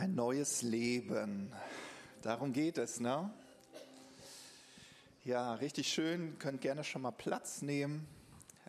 Ein 0.00 0.14
neues 0.14 0.62
Leben. 0.62 1.52
Darum 2.22 2.54
geht 2.54 2.78
es, 2.78 3.00
ne? 3.00 3.30
Ja, 5.26 5.52
richtig 5.52 5.92
schön. 5.92 6.38
Könnt 6.38 6.62
gerne 6.62 6.84
schon 6.84 7.02
mal 7.02 7.10
Platz 7.10 7.60
nehmen. 7.60 8.08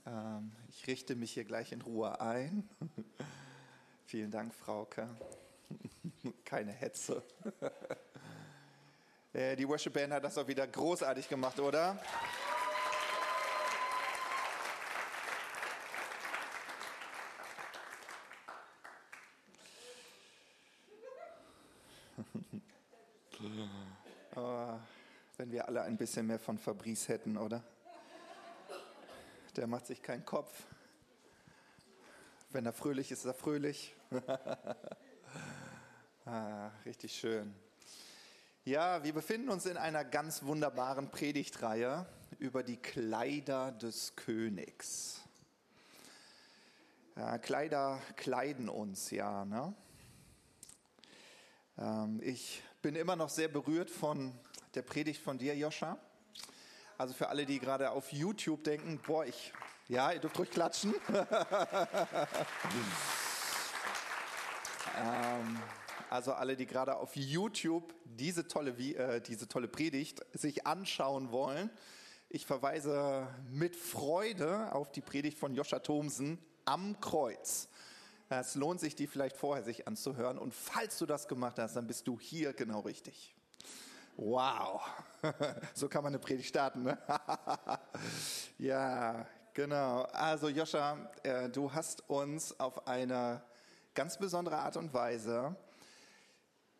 Ähm, 0.06 0.52
ich 0.68 0.88
richte 0.88 1.16
mich 1.16 1.32
hier 1.32 1.46
gleich 1.46 1.72
in 1.72 1.82
Ruhe 1.84 2.20
ein. 2.20 2.68
Vielen 4.08 4.30
Dank, 4.30 4.54
Frauke. 4.54 5.08
Keine 6.44 6.74
Hetze. 6.74 7.24
Äh, 9.34 9.56
die 9.56 9.66
Worship 9.66 9.94
Band 9.94 10.12
hat 10.12 10.26
das 10.26 10.38
auch 10.38 10.48
wieder 10.50 10.68
großartig 10.68 11.30
gemacht, 11.30 11.58
oder? 11.62 11.98
Oh, 24.36 24.80
wenn 25.38 25.52
wir 25.52 25.68
alle 25.68 25.81
ein 25.92 25.98
bisschen 25.98 26.26
mehr 26.26 26.40
von 26.40 26.58
Fabrice 26.58 27.10
hätten, 27.10 27.36
oder? 27.38 27.62
Der 29.58 29.68
macht 29.68 29.88
sich 29.88 30.02
keinen 30.02 30.26
Kopf. 30.26 30.64
Wenn 32.52 32.66
er 32.66 32.72
fröhlich 32.72 33.12
ist, 33.12 33.20
ist 33.20 33.26
er 33.26 33.34
fröhlich. 33.34 33.94
ah, 36.26 36.72
richtig 36.86 37.14
schön. 37.14 37.54
Ja, 38.64 39.04
wir 39.04 39.12
befinden 39.12 39.50
uns 39.50 39.66
in 39.66 39.76
einer 39.76 40.06
ganz 40.06 40.44
wunderbaren 40.44 41.12
Predigtreihe 41.12 42.06
über 42.40 42.64
die 42.64 42.78
Kleider 42.78 43.74
des 43.74 44.16
Königs. 44.16 45.20
Ja, 47.18 47.38
Kleider 47.38 48.00
kleiden 48.16 48.70
uns, 48.70 49.12
ja. 49.12 49.44
Ne? 49.44 49.74
Ähm, 51.78 52.22
ich 52.24 52.64
bin 52.82 52.96
immer 52.96 53.18
noch 53.18 53.30
sehr 53.30 53.50
berührt 53.50 53.90
von 53.90 54.34
der 54.76 54.82
Predigt 54.82 55.22
von 55.22 55.38
dir, 55.38 55.56
Joscha. 55.56 55.98
Also 56.98 57.14
für 57.14 57.30
alle, 57.30 57.46
die 57.46 57.60
gerade 57.60 57.92
auf 57.92 58.12
YouTube 58.14 58.64
denken, 58.64 59.00
boah, 59.06 59.26
ich, 59.26 59.54
ja, 59.88 60.12
ihr 60.12 60.20
dürft 60.20 60.38
ruhig 60.38 60.52
klatschen. 60.52 60.94
ähm, 64.98 65.60
also 66.10 66.34
alle, 66.34 66.56
die 66.56 66.66
gerade 66.66 66.96
auf 66.98 67.16
YouTube 67.16 67.94
diese 68.06 68.48
tolle, 68.48 68.72
äh, 68.72 69.22
diese 69.22 69.48
tolle 69.48 69.68
Predigt 69.68 70.22
sich 70.34 70.68
anschauen 70.68 71.32
wollen, 71.32 71.70
ich 72.30 72.46
verweise 72.46 73.28
mit 73.50 73.76
Freude 73.76 74.74
auf 74.74 74.92
die 74.92 75.02
Predigt 75.02 75.38
von 75.38 75.54
Joscha 75.54 75.80
Thomsen 75.80 76.38
am 76.66 77.00
Kreuz. 77.02 77.68
Es 78.30 78.56
lohnt 78.56 78.80
sich, 78.80 78.96
die 78.96 79.08
vielleicht 79.08 79.36
vorher 79.36 79.64
sich 79.64 79.88
anzuhören. 79.88 80.38
Und 80.38 80.54
falls 80.54 80.98
du 80.98 81.06
das 81.06 81.28
gemacht 81.28 81.60
hast, 81.60 81.76
dann 81.76 81.88
bist 81.88 82.08
du 82.08 82.18
hier 82.20 82.54
genau 82.54 82.80
richtig. 82.80 83.36
Wow, 84.24 84.84
so 85.74 85.90
kann 85.90 86.04
man 86.04 86.14
eine 86.14 86.20
Predigt 86.20 86.50
starten. 86.50 86.84
Ne? 86.84 86.96
ja, 88.60 89.26
genau. 89.52 90.04
Also 90.14 90.48
Joscha, 90.48 91.10
äh, 91.24 91.50
du 91.50 91.74
hast 91.74 92.08
uns 92.08 92.60
auf 92.60 92.88
eine 92.88 93.42
ganz 93.96 94.20
besondere 94.20 94.60
Art 94.60 94.78
und 94.78 94.94
Weise 94.94 95.56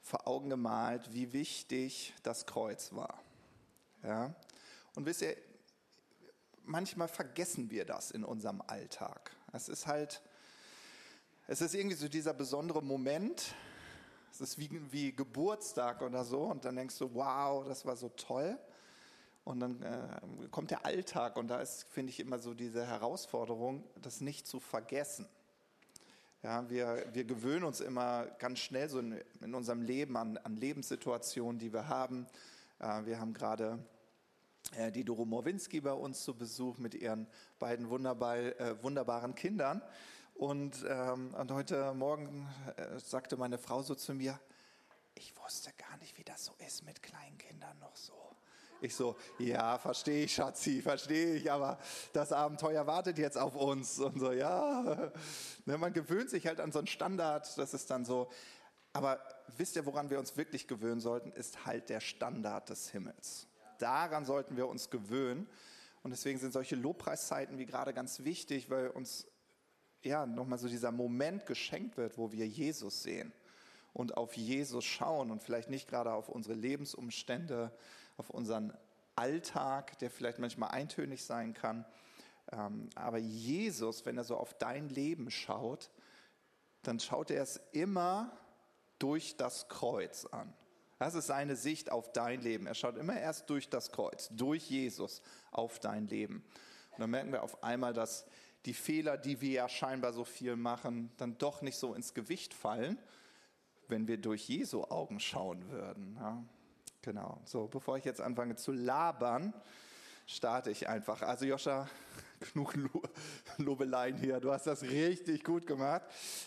vor 0.02 0.28
Augen 0.28 0.52
gemalt, 0.52 1.14
wie 1.14 1.34
wichtig 1.34 2.14
das 2.22 2.46
Kreuz 2.46 2.94
war. 2.94 3.20
Ja? 4.04 4.36
Und 4.94 5.08
wisst 5.08 5.24
ihr, 5.24 5.36
manchmal 6.64 7.08
vergessen 7.08 7.72
wir 7.72 7.86
das 7.86 8.12
in 8.12 8.24
unserem 8.24 8.62
Alltag. 8.68 9.32
Es 9.52 9.68
ist 9.68 9.88
halt, 9.88 10.22
es 11.48 11.60
ist 11.62 11.74
irgendwie 11.74 11.98
so 11.98 12.08
dieser 12.08 12.36
besondere 12.36 12.84
Moment. 12.84 13.56
Ist 14.42 14.58
wie, 14.58 14.70
wie 14.92 15.16
Geburtstag 15.16 16.02
oder 16.02 16.24
so. 16.24 16.42
Und 16.42 16.66
dann 16.66 16.76
denkst 16.76 16.98
du, 16.98 17.14
wow, 17.14 17.64
das 17.68 17.86
war 17.86 17.96
so 17.96 18.10
toll. 18.10 18.58
Und 19.44 19.60
dann 19.60 19.82
äh, 19.82 20.48
kommt 20.50 20.72
der 20.72 20.86
Alltag 20.86 21.38
und 21.38 21.48
da 21.48 21.62
ist, 21.62 21.84
finde 21.90 22.12
ich, 22.12 22.20
immer 22.20 22.40
so 22.40 22.54
diese 22.54 22.86
Herausforderung, 22.86 23.84
das 24.02 24.22
nicht 24.22 24.48
zu 24.48 24.60
vergessen. 24.60 25.28
Ja, 26.44 26.68
wir, 26.70 27.06
wir 27.14 27.24
gewöhnen 27.24 27.64
uns 27.64 27.82
immer 27.82 28.26
ganz 28.40 28.60
schnell 28.60 28.90
so 28.90 28.98
in, 28.98 29.20
in 29.42 29.54
unserem 29.54 29.84
Leben 29.84 30.18
an, 30.18 30.38
an, 30.38 30.56
Lebenssituationen, 30.56 31.60
die 31.60 31.72
wir 31.72 31.88
haben. 31.88 32.26
Äh, 32.80 33.06
wir 33.06 33.20
haben 33.20 33.34
gerade 33.34 33.78
äh, 34.76 34.92
die 34.92 35.04
Doro 35.04 35.26
Morwinski 35.26 35.82
bei 35.82 35.94
uns 35.94 36.24
zu 36.24 36.36
Besuch 36.36 36.80
mit 36.80 36.96
ihren 36.96 37.28
beiden 37.60 37.90
wunderbar, 37.90 38.38
äh, 38.38 38.84
wunderbaren 38.84 39.36
Kindern. 39.36 39.84
Und, 40.42 40.84
ähm, 40.90 41.36
und 41.36 41.52
heute 41.52 41.94
Morgen 41.94 42.50
äh, 42.76 42.98
sagte 42.98 43.38
meine 43.38 43.60
Frau 43.60 43.84
so 43.84 43.94
zu 43.94 44.16
mir, 44.16 44.40
ich 45.14 45.38
wusste 45.38 45.70
gar 45.78 45.96
nicht, 45.98 46.18
wie 46.18 46.24
das 46.24 46.46
so 46.46 46.54
ist 46.66 46.84
mit 46.84 47.04
kleinen 47.04 47.38
Kindern 47.38 47.78
noch 47.78 47.96
so. 47.96 48.14
Ich 48.82 48.96
so, 48.96 49.16
ja, 49.38 49.78
verstehe 49.78 50.24
ich, 50.26 50.34
Schatzi, 50.34 50.82
verstehe 50.82 51.36
ich, 51.36 51.52
aber 51.52 51.78
das 52.12 52.32
Abenteuer 52.32 52.88
wartet 52.88 53.20
jetzt 53.20 53.38
auf 53.38 53.56
uns. 53.56 54.00
Und 54.00 54.20
so, 54.20 54.32
ja, 54.32 55.12
ne, 55.68 55.78
man 55.78 55.94
gewöhnt 55.94 56.32
sich 56.32 56.48
halt 56.48 56.60
an 56.60 56.72
so 56.72 56.80
einen 56.80 56.88
Standard, 56.88 57.56
das 57.60 57.76
ist 57.76 57.92
dann 57.92 58.04
so. 58.04 58.28
Aber 58.94 59.24
wisst 59.58 59.76
ihr, 59.76 59.86
woran 59.86 60.10
wir 60.10 60.18
uns 60.18 60.38
wirklich 60.38 60.68
gewöhnen 60.68 61.02
sollten, 61.02 61.32
ist 61.34 61.68
halt 61.68 61.88
der 61.90 62.00
Standard 62.00 62.68
des 62.68 62.90
Himmels. 62.90 63.46
Daran 63.78 64.26
sollten 64.26 64.58
wir 64.58 64.68
uns 64.68 64.90
gewöhnen. 64.90 65.48
Und 66.02 66.10
deswegen 66.10 66.40
sind 66.40 66.52
solche 66.52 66.76
Lobpreiszeiten 66.76 67.60
wie 67.60 67.68
gerade 67.68 67.94
ganz 67.94 68.24
wichtig, 68.24 68.72
weil 68.72 68.88
uns 68.88 69.28
ja 70.04 70.26
nochmal 70.26 70.60
so 70.60 70.68
dieser 70.68 70.92
Moment 70.92 71.46
geschenkt 71.46 71.98
wird, 71.98 72.18
wo 72.18 72.32
wir 72.32 72.48
Jesus 72.48 73.04
sehen 73.04 73.32
und 73.94 74.18
auf 74.18 74.36
Jesus 74.36 74.86
schauen 74.86 75.32
und 75.32 75.44
vielleicht 75.44 75.70
nicht 75.70 75.88
gerade 75.88 76.14
auf 76.14 76.30
unsere 76.30 76.56
Lebensumstände, 76.56 77.72
auf 78.18 78.30
unseren 78.30 78.74
Alltag, 79.16 79.98
der 80.00 80.10
vielleicht 80.10 80.40
manchmal 80.40 80.72
eintönig 80.72 81.24
sein 81.24 81.54
kann. 81.54 81.86
Ähm, 82.52 82.90
aber 82.96 83.18
Jesus, 83.18 84.06
wenn 84.06 84.18
er 84.18 84.24
so 84.24 84.38
auf 84.38 84.54
dein 84.58 84.90
Leben 84.90 85.30
schaut, 85.30 85.92
dann 86.84 87.00
schaut 87.00 87.32
er 87.32 87.44
es 87.44 87.62
immer 87.72 88.32
durch 89.00 89.36
das 89.36 89.68
Kreuz 89.68 90.26
an. 90.26 90.54
Das 91.00 91.16
ist 91.16 91.28
seine 91.28 91.56
Sicht 91.56 91.92
auf 91.92 92.12
dein 92.12 92.42
Leben. 92.42 92.68
Er 92.68 92.76
schaut 92.76 92.96
immer 92.96 93.20
erst 93.20 93.50
durch 93.50 93.70
das 93.70 93.92
Kreuz, 93.92 94.30
durch 94.32 94.70
Jesus 94.70 95.22
auf 95.52 95.80
dein 95.80 96.08
Leben. 96.08 96.44
Und 96.92 97.00
dann 97.00 97.10
merken 97.10 97.32
wir 97.32 97.42
auf 97.42 97.64
einmal, 97.64 97.94
dass 97.94 98.26
die 98.66 98.74
Fehler, 98.74 99.18
die 99.18 99.42
wir 99.42 99.52
ja 99.52 99.70
scheinbar 99.70 100.14
so 100.14 100.24
viel 100.24 100.56
machen, 100.56 101.12
dann 101.18 101.38
doch 101.38 101.62
nicht 101.62 101.78
so 101.78 101.94
ins 101.94 102.14
Gewicht 102.14 102.54
fallen, 102.54 102.98
wenn 103.88 104.08
wir 104.08 104.18
durch 104.18 104.48
Jesu 104.48 104.84
Augen 104.84 105.20
schauen 105.20 105.70
würden. 105.70 106.16
Ja. 106.20 106.44
Genau. 107.02 107.42
So, 107.46 107.68
bevor 107.68 107.98
ich 107.98 108.06
jetzt 108.06 108.22
anfange 108.22 108.56
zu 108.56 108.72
labern, 108.72 109.54
starte 110.28 110.70
ich 110.70 110.88
einfach. 110.88 111.24
Also 111.24 111.46
Joscha, 111.46 111.90
genug 112.54 112.76
Lobeleien 113.58 114.18
hier. 114.18 114.40
Du 114.40 114.52
hast 114.52 114.68
das 114.68 114.84
richtig 114.84 115.44
gut 115.44 115.66
gemacht. 115.66 116.04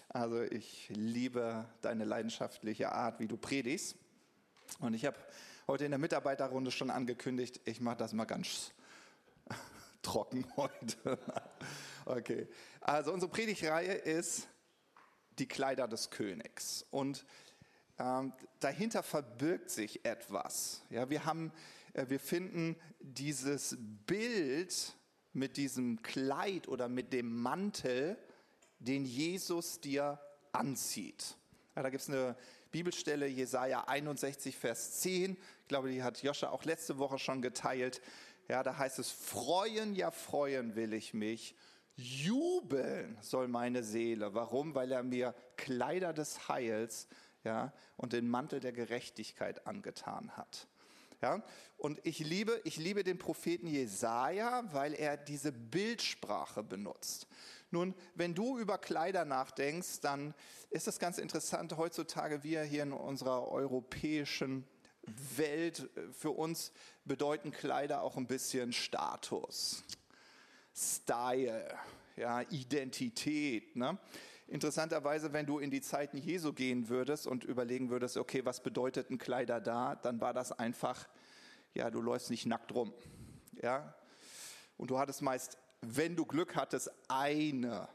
Also 0.09 0.43
ich 0.43 0.89
liebe 0.91 1.67
deine 1.83 2.05
leidenschaftliche 2.05 2.93
Art, 2.93 3.19
wie 3.19 3.27
du 3.27 3.37
predigst. 3.37 3.97
Und 4.79 4.95
ich 4.95 5.05
habe 5.05 5.17
heute 5.67 5.85
in 5.85 5.91
der 5.91 5.99
Mitarbeiterrunde 5.99 6.71
schon 6.71 6.91
angekündigt, 6.91 7.61
ich 7.65 7.81
mache 7.81 7.97
das 7.97 8.13
mal 8.13 8.25
ganz 8.25 8.73
trocken 10.03 10.47
heute. 10.57 11.19
Okay. 12.05 12.49
Also 12.81 13.13
unsere 13.13 13.31
Predigreihe 13.31 13.95
ist 13.95 14.49
die 15.39 15.49
Kleider 15.49 15.89
des 15.89 16.11
Königs. 16.11 16.85
Und 16.91 17.25
ähm, 17.99 18.33
dahinter 18.61 19.03
verbirgt 19.03 19.71
sich 19.71 20.05
etwas. 20.05 20.83
Ja, 20.91 21.09
wir, 21.11 21.25
haben, 21.25 21.53
äh, 21.93 22.06
wir 22.09 22.21
finden 22.21 22.77
dieses 23.01 23.77
Bild 24.06 24.95
mit 25.33 25.56
diesem 25.56 26.03
Kleid 26.03 26.69
oder 26.69 26.89
mit 26.89 27.12
dem 27.12 27.37
Mantel, 27.41 28.17
den 28.79 29.05
Jesus 29.05 29.81
dir 29.81 30.21
anzieht. 30.53 31.37
Ja, 31.75 31.83
da 31.83 31.91
gibt 31.91 32.03
es 32.03 32.09
eine 32.09 32.37
Bibelstelle, 32.71 33.27
Jesaja 33.27 33.85
61, 33.85 34.57
Vers 34.57 35.00
10. 35.00 35.37
Ich 35.62 35.69
glaube, 35.69 35.91
die 35.91 36.03
hat 36.03 36.23
Joscha 36.23 36.50
auch 36.50 36.65
letzte 36.65 36.99
Woche 36.99 37.19
schon 37.19 37.41
geteilt. 37.43 38.00
Ja, 38.49 38.62
da 38.62 38.77
heißt 38.77 38.99
es: 38.99 39.11
Freuen, 39.11 39.95
ja, 39.95 40.11
freuen 40.11 40.77
will 40.77 40.93
ich 40.93 41.15
mich. 41.15 41.57
Jubeln 41.96 43.17
soll 43.20 43.49
meine 43.49 43.82
Seele. 43.82 44.35
Warum? 44.35 44.75
Weil 44.75 44.93
er 44.93 45.02
mir 45.02 45.35
Kleider 45.56 46.12
des 46.12 46.49
Heils 46.49 47.08
ja, 47.44 47.73
und 47.96 48.12
den 48.12 48.29
Mantel 48.29 48.61
der 48.61 48.73
Gerechtigkeit 48.73 49.67
angetan 49.67 50.37
hat. 50.37 50.67
Ja, 51.23 51.43
und 51.79 52.00
ich 52.05 52.19
liebe, 52.19 52.61
ich 52.64 52.76
liebe 52.76 53.02
den 53.02 53.19
Propheten 53.19 53.67
Jesaja, 53.67 54.64
weil 54.73 54.93
er 54.94 55.17
diese 55.17 55.52
Bildsprache 55.52 56.62
benutzt. 56.62 57.26
Nun, 57.70 57.94
wenn 58.14 58.35
du 58.35 58.58
über 58.58 58.79
Kleider 58.79 59.25
nachdenkst, 59.25 60.00
dann 60.00 60.35
ist 60.70 60.87
das 60.87 60.99
ganz 60.99 61.19
interessant. 61.19 61.76
Heutzutage, 61.76 62.43
wir 62.43 62.62
hier 62.62 62.82
in 62.82 62.93
unserer 62.93 63.49
europäischen 63.49 64.67
Welt, 65.37 65.88
für 66.12 66.31
uns 66.31 66.73
bedeuten 67.05 67.52
Kleider 67.52 68.02
auch 68.02 68.17
ein 68.17 68.26
bisschen 68.26 68.73
Status, 68.73 69.82
Style, 70.75 71.67
ja, 72.17 72.43
Identität. 72.43 73.76
Ne? 73.76 73.99
Interessanterweise, 74.49 75.32
wenn 75.32 75.47
du 75.47 75.59
in 75.59 75.71
die 75.71 75.81
Zeiten 75.81 76.19
Jesu 76.19 76.53
gehen 76.53 76.88
würdest 76.88 77.26
und 77.26 77.44
überlegen 77.44 77.91
würdest, 77.91 78.17
okay, 78.17 78.44
was 78.44 78.62
bedeuteten 78.62 79.19
Kleider 79.19 79.61
da, 79.61 79.94
dann 79.94 80.21
war 80.21 80.35
das 80.35 80.53
einfach, 80.53 81.09
ja, 81.75 81.91
du 81.91 82.00
läufst 82.00 82.31
nicht 82.31 82.47
nackt 82.47 82.75
rum. 82.75 82.93
Ja? 83.62 83.94
Und 84.76 84.91
du 84.91 84.99
hattest 84.99 85.23
meist, 85.23 85.59
wenn 85.81 86.17
du 86.17 86.25
Glück 86.25 86.56
hattest, 86.56 86.91
eine 87.09 87.88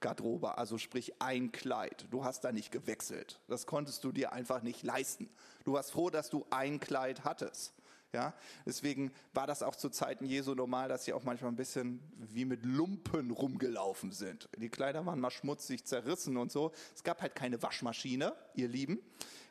Garderobe, 0.00 0.58
also 0.58 0.76
sprich 0.76 1.20
ein 1.22 1.50
Kleid. 1.50 2.06
Du 2.10 2.24
hast 2.24 2.44
da 2.44 2.52
nicht 2.52 2.70
gewechselt. 2.70 3.40
Das 3.48 3.66
konntest 3.66 4.04
du 4.04 4.12
dir 4.12 4.32
einfach 4.32 4.62
nicht 4.62 4.82
leisten. 4.82 5.30
Du 5.64 5.72
warst 5.72 5.92
froh, 5.92 6.10
dass 6.10 6.28
du 6.28 6.46
ein 6.50 6.78
Kleid 6.78 7.24
hattest. 7.24 7.72
Ja, 8.14 8.32
deswegen 8.64 9.10
war 9.32 9.48
das 9.48 9.64
auch 9.64 9.74
zu 9.74 9.90
Zeiten 9.90 10.24
Jesu 10.24 10.54
normal, 10.54 10.88
dass 10.88 11.04
sie 11.04 11.12
auch 11.12 11.24
manchmal 11.24 11.50
ein 11.50 11.56
bisschen 11.56 12.00
wie 12.16 12.44
mit 12.44 12.64
Lumpen 12.64 13.32
rumgelaufen 13.32 14.12
sind. 14.12 14.48
Die 14.56 14.68
Kleider 14.68 15.04
waren 15.04 15.18
mal 15.18 15.32
schmutzig, 15.32 15.84
zerrissen 15.84 16.36
und 16.36 16.52
so. 16.52 16.70
Es 16.94 17.02
gab 17.02 17.20
halt 17.22 17.34
keine 17.34 17.60
Waschmaschine, 17.60 18.36
ihr 18.54 18.68
Lieben. 18.68 19.00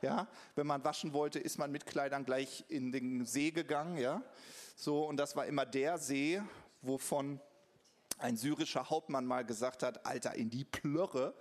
Ja, 0.01 0.29
wenn 0.55 0.65
man 0.65 0.81
waschen 0.85 1.11
wollte, 1.11 1.39
ist 1.39 1.57
man 1.57 1.73
mit 1.73 1.85
Kleidern 1.85 2.23
gleich 2.23 2.63
in 2.69 2.93
den 2.93 3.25
See 3.25 3.51
gegangen. 3.51 3.97
Ja, 3.97 4.23
so 4.77 5.05
und 5.05 5.17
das 5.17 5.35
war 5.35 5.45
immer 5.45 5.65
der 5.65 5.97
See, 5.97 6.41
wovon 6.81 7.41
ein 8.17 8.37
syrischer 8.37 8.89
Hauptmann 8.89 9.25
mal 9.25 9.43
gesagt 9.43 9.83
hat: 9.83 10.05
Alter, 10.05 10.35
in 10.35 10.49
die 10.49 10.63
Plörre 10.63 11.35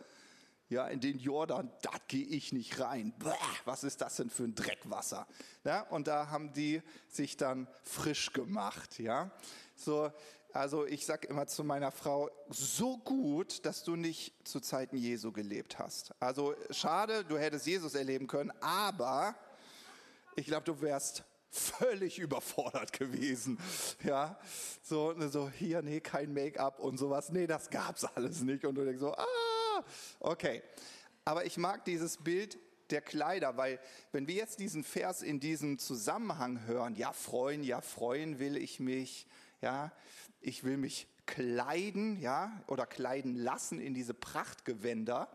ja, 0.73 0.89
in 0.89 1.01
den 1.01 1.19
Jordan, 1.19 1.71
da 1.83 1.93
gehe 2.09 2.25
ich 2.25 2.53
nicht 2.53 2.81
rein. 2.81 3.13
Bäh, 3.19 3.31
was 3.65 3.85
ist 3.85 4.01
das 4.01 4.17
denn 4.17 4.31
für 4.31 4.45
ein 4.45 4.55
Dreckwasser? 4.55 5.27
Ja, 5.65 5.83
und 5.83 6.09
da 6.09 6.31
haben 6.31 6.53
die 6.53 6.83
sich 7.09 7.37
dann 7.37 7.69
frisch 7.83 8.33
gemacht. 8.33 8.99
Ja, 8.99 9.31
so, 9.77 10.11
also 10.53 10.87
ich 10.87 11.07
sage 11.07 11.29
immer 11.29 11.47
zu 11.47 11.63
meiner 11.63 11.93
Frau, 11.93 12.31
so 12.49 12.99
gut, 12.99 13.65
dass 13.65 13.85
du 13.85 13.97
nicht 13.97 14.35
zu 14.49 14.61
Zeiten 14.61 14.97
Jesu 14.97 15.31
gelebt 15.33 15.79
hast. 15.79 16.13
Also 16.21 16.55
schade, 16.71 17.25
du 17.25 17.39
hättest 17.39 17.67
Jesus 17.67 17.95
erleben 17.95 18.27
können, 18.27 18.53
aber 18.61 19.35
ich 20.35 20.47
glaube, 20.47 20.65
du 20.65 20.81
wärst 20.81 21.25
völlig 21.51 22.19
überfordert 22.19 22.93
gewesen. 22.93 23.59
Ja, 24.03 24.39
so, 24.83 25.15
so 25.29 25.51
hier, 25.51 25.83
nee, 25.83 26.01
kein 26.01 26.33
Make-up 26.33 26.81
und 26.81 26.97
sowas. 26.97 27.31
Nee, 27.31 27.47
das 27.47 27.69
gab's 27.69 28.05
alles 28.05 28.41
nicht. 28.41 28.65
Und 28.65 28.75
du 28.75 28.85
denkst 28.85 29.01
so, 29.01 29.13
ah, 29.15 29.27
okay. 30.21 30.63
Aber 31.25 31.47
ich 31.47 31.57
mag 31.57 31.85
dieses 31.85 32.17
Bild 32.19 32.59
der 32.91 33.01
Kleider, 33.01 33.57
weil 33.57 33.81
wenn 34.13 34.27
wir 34.27 34.35
jetzt 34.35 34.59
diesen 34.59 34.85
Vers 34.85 35.23
in 35.23 35.41
diesem 35.41 35.79
Zusammenhang 35.79 36.67
hören, 36.67 36.95
ja, 36.95 37.13
freuen, 37.13 37.65
ja, 37.65 37.81
freuen 37.81 38.39
will 38.39 38.57
ich 38.57 38.81
mich, 38.81 39.27
ja, 39.61 39.93
ich 40.41 40.65
will 40.65 40.77
mich 40.77 41.07
kleiden, 41.27 42.21
ja, 42.21 42.63
oder 42.67 42.87
kleiden 42.87 43.37
lassen 43.37 43.81
in 43.81 43.95
diese 43.95 44.15
Prachtgewänder. 44.15 45.29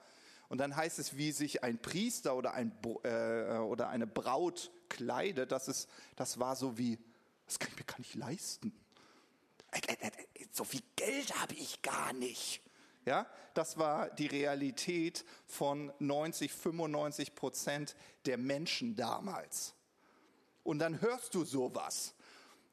Und 0.49 0.59
dann 0.59 0.75
heißt 0.75 0.99
es, 0.99 1.17
wie 1.17 1.31
sich 1.31 1.63
ein 1.63 1.81
Priester 1.81 2.35
oder, 2.35 2.53
ein, 2.53 2.71
äh, 3.03 3.57
oder 3.57 3.89
eine 3.89 4.07
Braut 4.07 4.71
kleidet. 4.89 5.51
Das, 5.51 5.67
ist, 5.67 5.89
das 6.15 6.39
war 6.39 6.55
so 6.55 6.77
wie, 6.77 6.99
das 7.45 7.59
kann 7.59 7.69
ich 7.71 7.77
mir 7.77 7.85
gar 7.85 7.99
nicht 7.99 8.15
leisten. 8.15 8.73
Äh, 9.71 9.93
äh, 9.93 10.07
äh, 10.07 10.45
so 10.51 10.63
viel 10.63 10.83
Geld 10.95 11.35
habe 11.41 11.53
ich 11.55 11.81
gar 11.81 12.13
nicht. 12.13 12.61
Ja, 13.07 13.25
das 13.53 13.77
war 13.77 14.09
die 14.09 14.27
Realität 14.27 15.23
von 15.45 15.93
90, 15.99 16.51
95 16.51 17.35
Prozent 17.35 17.95
der 18.25 18.37
Menschen 18.37 18.97
damals. 18.97 19.75
Und 20.61 20.79
dann 20.79 20.99
hörst 20.99 21.33
du 21.33 21.45
sowas. 21.45 22.15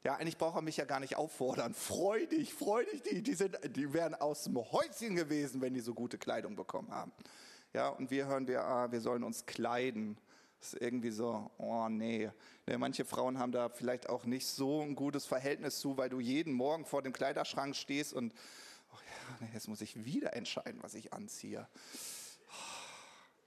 Ja, 0.03 0.15
eigentlich 0.15 0.37
braucht 0.37 0.57
er 0.57 0.61
mich 0.61 0.75
ja 0.75 0.83
gar 0.83 0.99
nicht 0.99 1.15
auffordern. 1.15 1.73
Freu 1.73 2.25
dich, 2.25 2.53
freu 2.53 2.83
dich, 2.83 3.01
die, 3.03 3.23
die, 3.23 3.33
sind, 3.33 3.57
die 3.77 3.93
wären 3.93 4.13
aus 4.13 4.43
dem 4.43 4.57
Häuschen 4.57 5.15
gewesen, 5.15 5.61
wenn 5.61 5.73
die 5.73 5.79
so 5.79 5.93
gute 5.93 6.17
Kleidung 6.17 6.57
bekommen 6.57 6.91
haben. 6.91 7.13
Ja, 7.71 7.87
und 7.87 8.11
wir 8.11 8.25
hören, 8.25 8.45
wir, 8.45 8.61
ah, 8.61 8.91
wir 8.91 8.99
sollen 8.99 9.23
uns 9.23 9.45
kleiden. 9.45 10.17
Das 10.59 10.73
ist 10.73 10.81
irgendwie 10.81 11.11
so, 11.11 11.49
oh 11.57 11.87
nee. 11.87 12.29
Ja, 12.67 12.77
manche 12.77 13.05
Frauen 13.05 13.39
haben 13.39 13.53
da 13.53 13.69
vielleicht 13.69 14.09
auch 14.09 14.25
nicht 14.25 14.47
so 14.47 14.81
ein 14.81 14.95
gutes 14.95 15.25
Verhältnis 15.25 15.79
zu, 15.79 15.97
weil 15.97 16.09
du 16.09 16.19
jeden 16.19 16.51
Morgen 16.51 16.83
vor 16.83 17.01
dem 17.01 17.13
Kleiderschrank 17.13 17.73
stehst 17.73 18.13
und 18.13 18.33
jetzt 19.53 19.67
muss 19.67 19.81
ich 19.81 20.05
wieder 20.05 20.33
entscheiden, 20.33 20.81
was 20.81 20.93
ich 20.93 21.13
anziehe. 21.13 21.67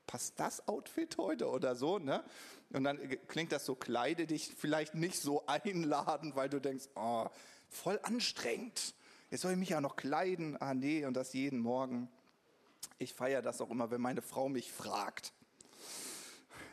Passt 0.06 0.40
das 0.40 0.66
Outfit 0.68 1.18
heute 1.18 1.48
oder 1.48 1.74
so, 1.76 1.98
ne? 1.98 2.24
Und 2.70 2.84
dann 2.84 2.98
klingt 3.28 3.52
das 3.52 3.64
so, 3.64 3.74
kleide 3.74 4.26
dich 4.26 4.54
vielleicht 4.56 4.94
nicht 4.94 5.20
so 5.20 5.46
einladen, 5.46 6.34
weil 6.34 6.48
du 6.48 6.60
denkst, 6.60 6.86
oh, 6.94 7.26
voll 7.68 7.98
anstrengend. 8.02 8.94
Jetzt 9.30 9.42
soll 9.42 9.52
ich 9.52 9.58
mich 9.58 9.70
ja 9.70 9.80
noch 9.80 9.96
kleiden. 9.96 10.60
Ah, 10.60 10.74
nee, 10.74 11.04
und 11.04 11.14
das 11.14 11.32
jeden 11.32 11.58
Morgen. 11.58 12.08
Ich 12.98 13.14
feiere 13.14 13.42
das 13.42 13.60
auch 13.60 13.70
immer, 13.70 13.90
wenn 13.90 14.00
meine 14.00 14.22
Frau 14.22 14.48
mich 14.48 14.72
fragt. 14.72 15.32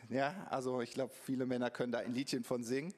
Ja, 0.08 0.46
also 0.50 0.80
ich 0.80 0.92
glaube, 0.92 1.12
viele 1.24 1.46
Männer 1.46 1.70
können 1.70 1.92
da 1.92 1.98
ein 1.98 2.14
Liedchen 2.14 2.44
von 2.44 2.62
singen. 2.62 2.94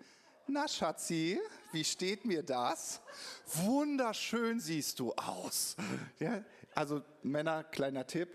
Na, 0.51 0.67
Schatzi, 0.67 1.39
wie 1.73 1.85
steht 1.85 2.25
mir 2.25 2.43
das? 2.43 3.03
Wunderschön 3.45 4.61
siehst 4.61 4.99
du 4.99 5.13
aus. 5.13 5.77
Ja, 6.19 6.43
also 6.75 7.03
Männer, 7.23 7.65
kleiner 7.65 8.07
Tipp, 8.07 8.31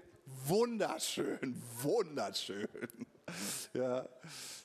wunderschön, 0.46 1.60
wunderschön. 1.82 2.68
Ja, 3.74 4.08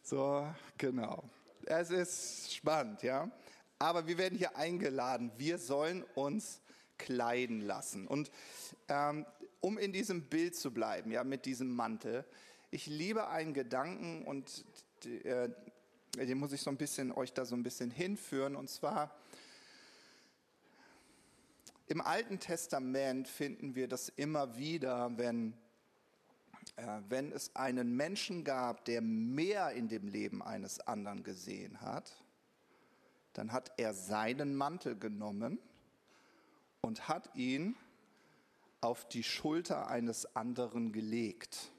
so, 0.02 0.46
genau. 0.76 1.24
Es 1.64 1.90
ist 1.90 2.54
spannend, 2.54 3.02
ja. 3.02 3.30
Aber 3.78 4.06
wir 4.06 4.18
werden 4.18 4.36
hier 4.36 4.54
eingeladen. 4.54 5.32
Wir 5.38 5.56
sollen 5.56 6.04
uns 6.14 6.60
kleiden 6.98 7.62
lassen. 7.62 8.06
Und 8.06 8.30
ähm, 8.88 9.24
um 9.60 9.78
in 9.78 9.94
diesem 9.94 10.24
Bild 10.24 10.54
zu 10.54 10.70
bleiben, 10.70 11.10
ja, 11.12 11.24
mit 11.24 11.46
diesem 11.46 11.74
Mantel, 11.74 12.26
ich 12.70 12.86
liebe 12.86 13.28
einen 13.28 13.54
Gedanken 13.54 14.26
und 14.26 14.66
äh, 15.24 15.48
den 16.16 16.38
muss 16.38 16.52
ich 16.52 16.62
so 16.62 16.70
ein 16.70 16.76
bisschen 16.76 17.12
euch 17.12 17.32
da 17.32 17.44
so 17.44 17.54
ein 17.54 17.62
bisschen 17.62 17.90
hinführen. 17.90 18.56
Und 18.56 18.68
zwar 18.68 19.14
im 21.86 22.00
Alten 22.00 22.38
Testament 22.38 23.28
finden 23.28 23.74
wir 23.74 23.88
das 23.88 24.08
immer 24.10 24.56
wieder, 24.56 25.16
wenn, 25.16 25.54
äh, 26.76 27.00
wenn 27.08 27.32
es 27.32 27.54
einen 27.56 27.96
Menschen 27.96 28.44
gab, 28.44 28.84
der 28.84 29.00
mehr 29.00 29.72
in 29.72 29.88
dem 29.88 30.06
Leben 30.06 30.42
eines 30.42 30.80
anderen 30.80 31.22
gesehen 31.22 31.80
hat, 31.80 32.12
dann 33.32 33.52
hat 33.52 33.72
er 33.78 33.94
seinen 33.94 34.54
Mantel 34.54 34.98
genommen 34.98 35.58
und 36.80 37.08
hat 37.08 37.34
ihn 37.34 37.76
auf 38.80 39.08
die 39.08 39.22
Schulter 39.22 39.88
eines 39.88 40.36
anderen 40.36 40.92
gelegt. 40.92 41.70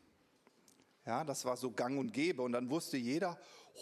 Ja, 1.06 1.24
das 1.24 1.46
war 1.46 1.58
so 1.58 1.72
gang 1.72 1.98
und 2.00 2.13
gäbe. 2.13 2.42
Und 2.42 2.51
dann 2.51 2.70
wusste 2.70 2.98
jeder, 2.98 3.39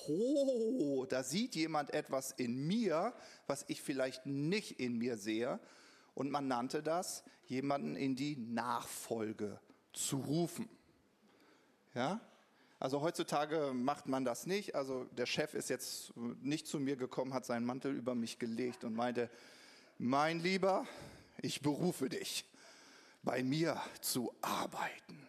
oh, 0.07 1.05
da 1.05 1.23
sieht 1.23 1.55
jemand 1.55 1.93
etwas 1.93 2.31
in 2.31 2.67
mir, 2.67 3.13
was 3.47 3.65
ich 3.67 3.81
vielleicht 3.81 4.25
nicht 4.25 4.79
in 4.79 4.97
mir 4.97 5.17
sehe. 5.17 5.59
Und 6.13 6.31
man 6.31 6.47
nannte 6.47 6.81
das, 6.81 7.23
jemanden 7.45 7.95
in 7.95 8.15
die 8.15 8.35
Nachfolge 8.37 9.59
zu 9.93 10.17
rufen. 10.17 10.69
Ja? 11.93 12.19
Also 12.79 13.01
heutzutage 13.01 13.71
macht 13.73 14.07
man 14.07 14.23
das 14.23 14.45
nicht. 14.45 14.75
Also 14.75 15.05
der 15.05 15.25
Chef 15.25 15.53
ist 15.53 15.69
jetzt 15.69 16.13
nicht 16.15 16.67
zu 16.67 16.79
mir 16.79 16.95
gekommen, 16.95 17.33
hat 17.33 17.45
seinen 17.45 17.65
Mantel 17.65 17.95
über 17.95 18.13
mich 18.13 18.37
gelegt 18.37 18.83
und 18.83 18.95
meinte, 18.95 19.29
mein 19.97 20.39
Lieber, 20.39 20.85
ich 21.41 21.61
berufe 21.61 22.09
dich, 22.09 22.45
bei 23.23 23.43
mir 23.43 23.81
zu 24.01 24.33
arbeiten. 24.41 25.26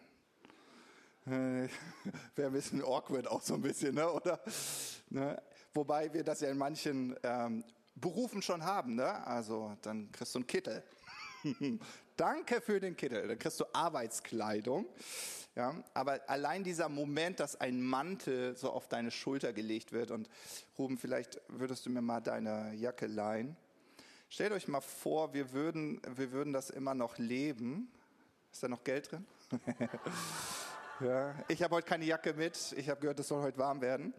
Wäre 1.25 1.69
ein 2.37 2.53
bisschen 2.53 2.83
awkward 2.83 3.27
auch 3.27 3.41
so 3.41 3.55
ein 3.55 3.61
bisschen, 3.61 3.95
ne? 3.95 4.11
oder? 4.11 4.39
Ne? 5.09 5.41
Wobei 5.73 6.11
wir 6.13 6.23
das 6.23 6.41
ja 6.41 6.49
in 6.49 6.57
manchen 6.57 7.15
ähm, 7.23 7.63
Berufen 7.95 8.41
schon 8.41 8.63
haben. 8.63 8.95
Ne? 8.95 9.25
Also 9.27 9.77
dann 9.81 10.11
kriegst 10.11 10.33
du 10.33 10.39
einen 10.39 10.47
Kittel. 10.47 10.83
Danke 12.17 12.61
für 12.61 12.79
den 12.79 12.95
Kittel. 12.95 13.27
Dann 13.27 13.37
kriegst 13.37 13.59
du 13.59 13.65
Arbeitskleidung. 13.73 14.87
Ja, 15.55 15.75
aber 15.93 16.21
allein 16.29 16.63
dieser 16.63 16.89
Moment, 16.89 17.39
dass 17.39 17.59
ein 17.59 17.81
Mantel 17.81 18.55
so 18.55 18.71
auf 18.71 18.87
deine 18.87 19.11
Schulter 19.11 19.51
gelegt 19.51 19.91
wird 19.91 20.11
und 20.11 20.29
Ruben, 20.77 20.97
vielleicht 20.97 21.41
würdest 21.47 21.85
du 21.85 21.89
mir 21.89 22.01
mal 22.01 22.21
deine 22.21 22.73
Jacke 22.75 23.07
leihen. 23.07 23.57
Stellt 24.29 24.51
euch 24.53 24.67
mal 24.67 24.81
vor, 24.81 25.33
wir 25.33 25.51
würden, 25.51 26.01
wir 26.15 26.31
würden 26.31 26.53
das 26.53 26.69
immer 26.69 26.93
noch 26.93 27.17
leben. 27.17 27.91
Ist 28.51 28.63
da 28.63 28.67
noch 28.67 28.83
Geld 28.83 29.11
drin? 29.11 29.25
Ja, 31.01 31.33
ich 31.47 31.63
habe 31.63 31.75
heute 31.75 31.87
keine 31.87 32.03
Jacke 32.03 32.33
mit. 32.33 32.73
Ich 32.73 32.89
habe 32.89 32.99
gehört, 32.99 33.17
es 33.21 33.29
soll 33.29 33.41
heute 33.41 33.57
warm 33.57 33.79
werden. 33.79 34.13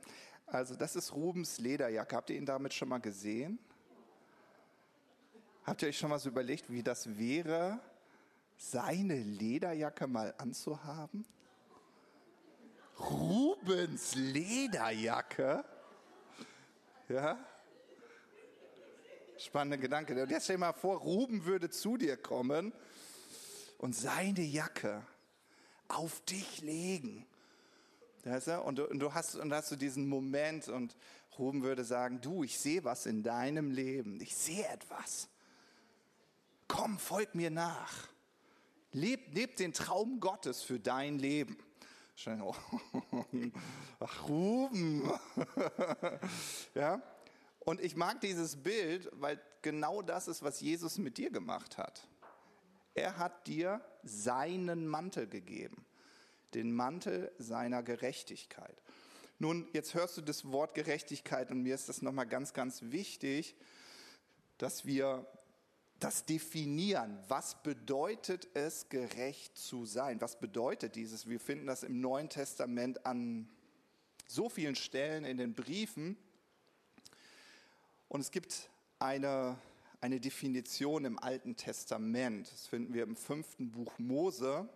Also 0.46 0.74
das 0.74 0.96
ist 0.96 1.12
Rubens 1.12 1.58
Lederjacke. 1.58 2.16
Habt 2.16 2.30
ihr 2.30 2.36
ihn 2.36 2.46
damit 2.46 2.72
schon 2.72 2.88
mal 2.88 3.00
gesehen? 3.00 3.58
Habt 5.64 5.82
ihr 5.82 5.88
euch 5.88 5.98
schon 5.98 6.08
mal 6.08 6.18
so 6.18 6.30
überlegt, 6.30 6.72
wie 6.72 6.82
das 6.82 7.18
wäre, 7.18 7.78
seine 8.56 9.18
Lederjacke 9.18 10.06
mal 10.06 10.34
anzuhaben? 10.38 11.26
Rubens 12.98 14.14
Lederjacke? 14.14 15.62
Ja? 17.10 17.38
Spannender 19.36 19.76
Gedanke. 19.76 20.22
Und 20.22 20.30
jetzt 20.30 20.44
stell 20.44 20.56
dir 20.56 20.60
mal 20.60 20.72
vor, 20.72 20.96
Ruben 20.96 21.44
würde 21.44 21.68
zu 21.68 21.98
dir 21.98 22.16
kommen 22.16 22.72
und 23.76 23.94
seine 23.94 24.40
Jacke 24.40 25.02
auf 25.90 26.20
dich 26.22 26.60
legen. 26.62 27.26
Weißt 28.24 28.48
du? 28.48 28.60
Und, 28.62 28.76
du, 28.76 28.86
und 28.88 28.98
du 28.98 29.14
hast 29.14 29.34
und 29.36 29.52
hast 29.52 29.70
du 29.70 29.76
diesen 29.76 30.08
Moment 30.08 30.68
und 30.68 30.96
Ruben 31.38 31.62
würde 31.62 31.84
sagen, 31.84 32.20
du, 32.20 32.44
ich 32.44 32.58
sehe 32.58 32.84
was 32.84 33.06
in 33.06 33.22
deinem 33.22 33.70
Leben, 33.70 34.20
ich 34.20 34.36
sehe 34.36 34.66
etwas. 34.68 35.28
Komm, 36.68 36.98
folg 36.98 37.34
mir 37.34 37.50
nach. 37.50 38.08
Leb, 38.92 39.34
leb 39.34 39.56
den 39.56 39.72
Traum 39.72 40.20
Gottes 40.20 40.62
für 40.62 40.78
dein 40.78 41.18
Leben. 41.18 41.56
Ach, 44.00 44.28
Ruben. 44.28 45.10
ja? 46.74 47.00
Und 47.60 47.80
ich 47.80 47.96
mag 47.96 48.20
dieses 48.20 48.56
Bild, 48.56 49.08
weil 49.12 49.40
genau 49.62 50.02
das 50.02 50.28
ist, 50.28 50.42
was 50.42 50.60
Jesus 50.60 50.98
mit 50.98 51.18
dir 51.18 51.30
gemacht 51.30 51.78
hat. 51.78 52.06
Er 52.94 53.18
hat 53.18 53.46
dir 53.46 53.80
seinen 54.02 54.86
Mantel 54.86 55.26
gegeben, 55.26 55.84
den 56.54 56.72
Mantel 56.72 57.32
seiner 57.38 57.82
Gerechtigkeit. 57.82 58.82
Nun, 59.38 59.68
jetzt 59.72 59.94
hörst 59.94 60.16
du 60.16 60.20
das 60.20 60.50
Wort 60.50 60.74
Gerechtigkeit 60.74 61.50
und 61.50 61.62
mir 61.62 61.74
ist 61.74 61.88
das 61.88 62.02
nochmal 62.02 62.26
ganz, 62.26 62.52
ganz 62.52 62.82
wichtig, 62.82 63.56
dass 64.58 64.84
wir 64.84 65.26
das 65.98 66.24
definieren. 66.24 67.18
Was 67.28 67.62
bedeutet 67.62 68.48
es, 68.54 68.88
gerecht 68.88 69.56
zu 69.56 69.86
sein? 69.86 70.20
Was 70.20 70.40
bedeutet 70.40 70.96
dieses? 70.96 71.28
Wir 71.28 71.40
finden 71.40 71.66
das 71.66 71.82
im 71.82 72.00
Neuen 72.00 72.28
Testament 72.28 73.06
an 73.06 73.48
so 74.26 74.48
vielen 74.48 74.76
Stellen 74.76 75.24
in 75.24 75.36
den 75.36 75.54
Briefen. 75.54 76.16
Und 78.08 78.20
es 78.20 78.30
gibt 78.30 78.70
eine, 78.98 79.56
eine 80.00 80.20
Definition 80.20 81.04
im 81.04 81.18
Alten 81.18 81.56
Testament. 81.56 82.50
Das 82.50 82.66
finden 82.66 82.94
wir 82.94 83.02
im 83.02 83.16
fünften 83.16 83.70
Buch 83.70 83.98
Mose, 83.98 84.68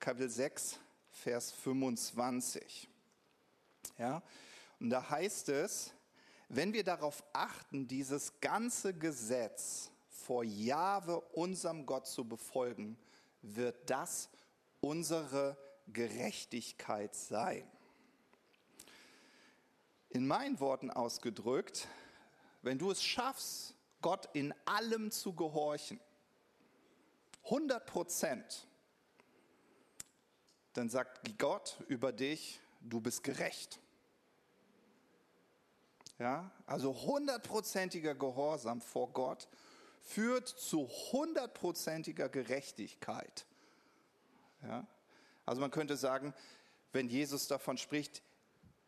Kapitel 0.00 0.28
6, 0.28 0.80
Vers 1.10 1.52
25. 1.52 2.88
Ja? 3.98 4.22
Und 4.80 4.90
da 4.90 5.08
heißt 5.08 5.48
es, 5.50 5.92
wenn 6.48 6.72
wir 6.72 6.84
darauf 6.84 7.24
achten, 7.32 7.86
dieses 7.86 8.40
ganze 8.40 8.94
Gesetz, 8.94 9.90
vor 10.08 10.42
Jahwe, 10.42 11.20
unserem 11.20 11.84
Gott, 11.84 12.06
zu 12.06 12.26
befolgen, 12.26 12.96
wird 13.42 13.90
das 13.90 14.30
unsere 14.80 15.56
Gerechtigkeit 15.88 17.14
sein. 17.14 17.70
In 20.08 20.26
meinen 20.26 20.60
Worten 20.60 20.90
ausgedrückt, 20.90 21.88
wenn 22.62 22.78
du 22.78 22.90
es 22.90 23.02
schaffst, 23.02 23.73
Gott 24.04 24.28
in 24.34 24.52
allem 24.66 25.10
zu 25.10 25.32
gehorchen, 25.32 25.98
100 27.44 27.86
Prozent, 27.86 28.66
dann 30.74 30.90
sagt 30.90 31.38
Gott 31.38 31.78
über 31.88 32.12
dich, 32.12 32.60
du 32.82 33.00
bist 33.00 33.24
gerecht. 33.24 33.80
Ja, 36.18 36.50
also 36.66 36.94
hundertprozentiger 36.94 38.14
Gehorsam 38.14 38.82
vor 38.82 39.10
Gott 39.14 39.48
führt 40.02 40.48
zu 40.48 40.86
hundertprozentiger 41.10 42.28
Gerechtigkeit. 42.28 43.46
Ja? 44.64 44.86
Also 45.46 45.62
man 45.62 45.70
könnte 45.70 45.96
sagen, 45.96 46.34
wenn 46.92 47.08
Jesus 47.08 47.48
davon 47.48 47.78
spricht, 47.78 48.20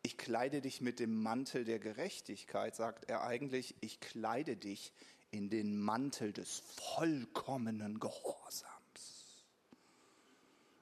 ich 0.07 0.17
kleide 0.17 0.61
dich 0.61 0.81
mit 0.81 1.01
dem 1.01 1.21
Mantel 1.21 1.65
der 1.65 1.81
Gerechtigkeit, 1.81 2.77
sagt 2.77 3.11
er 3.11 3.25
eigentlich, 3.25 3.75
ich 3.81 3.99
kleide 3.99 4.57
dich 4.57 4.93
in 5.33 5.51
den 5.51 5.81
Mantel 5.81 6.33
des 6.33 6.63
vollkommenen 6.95 7.99
Gehorsams. 7.99 9.43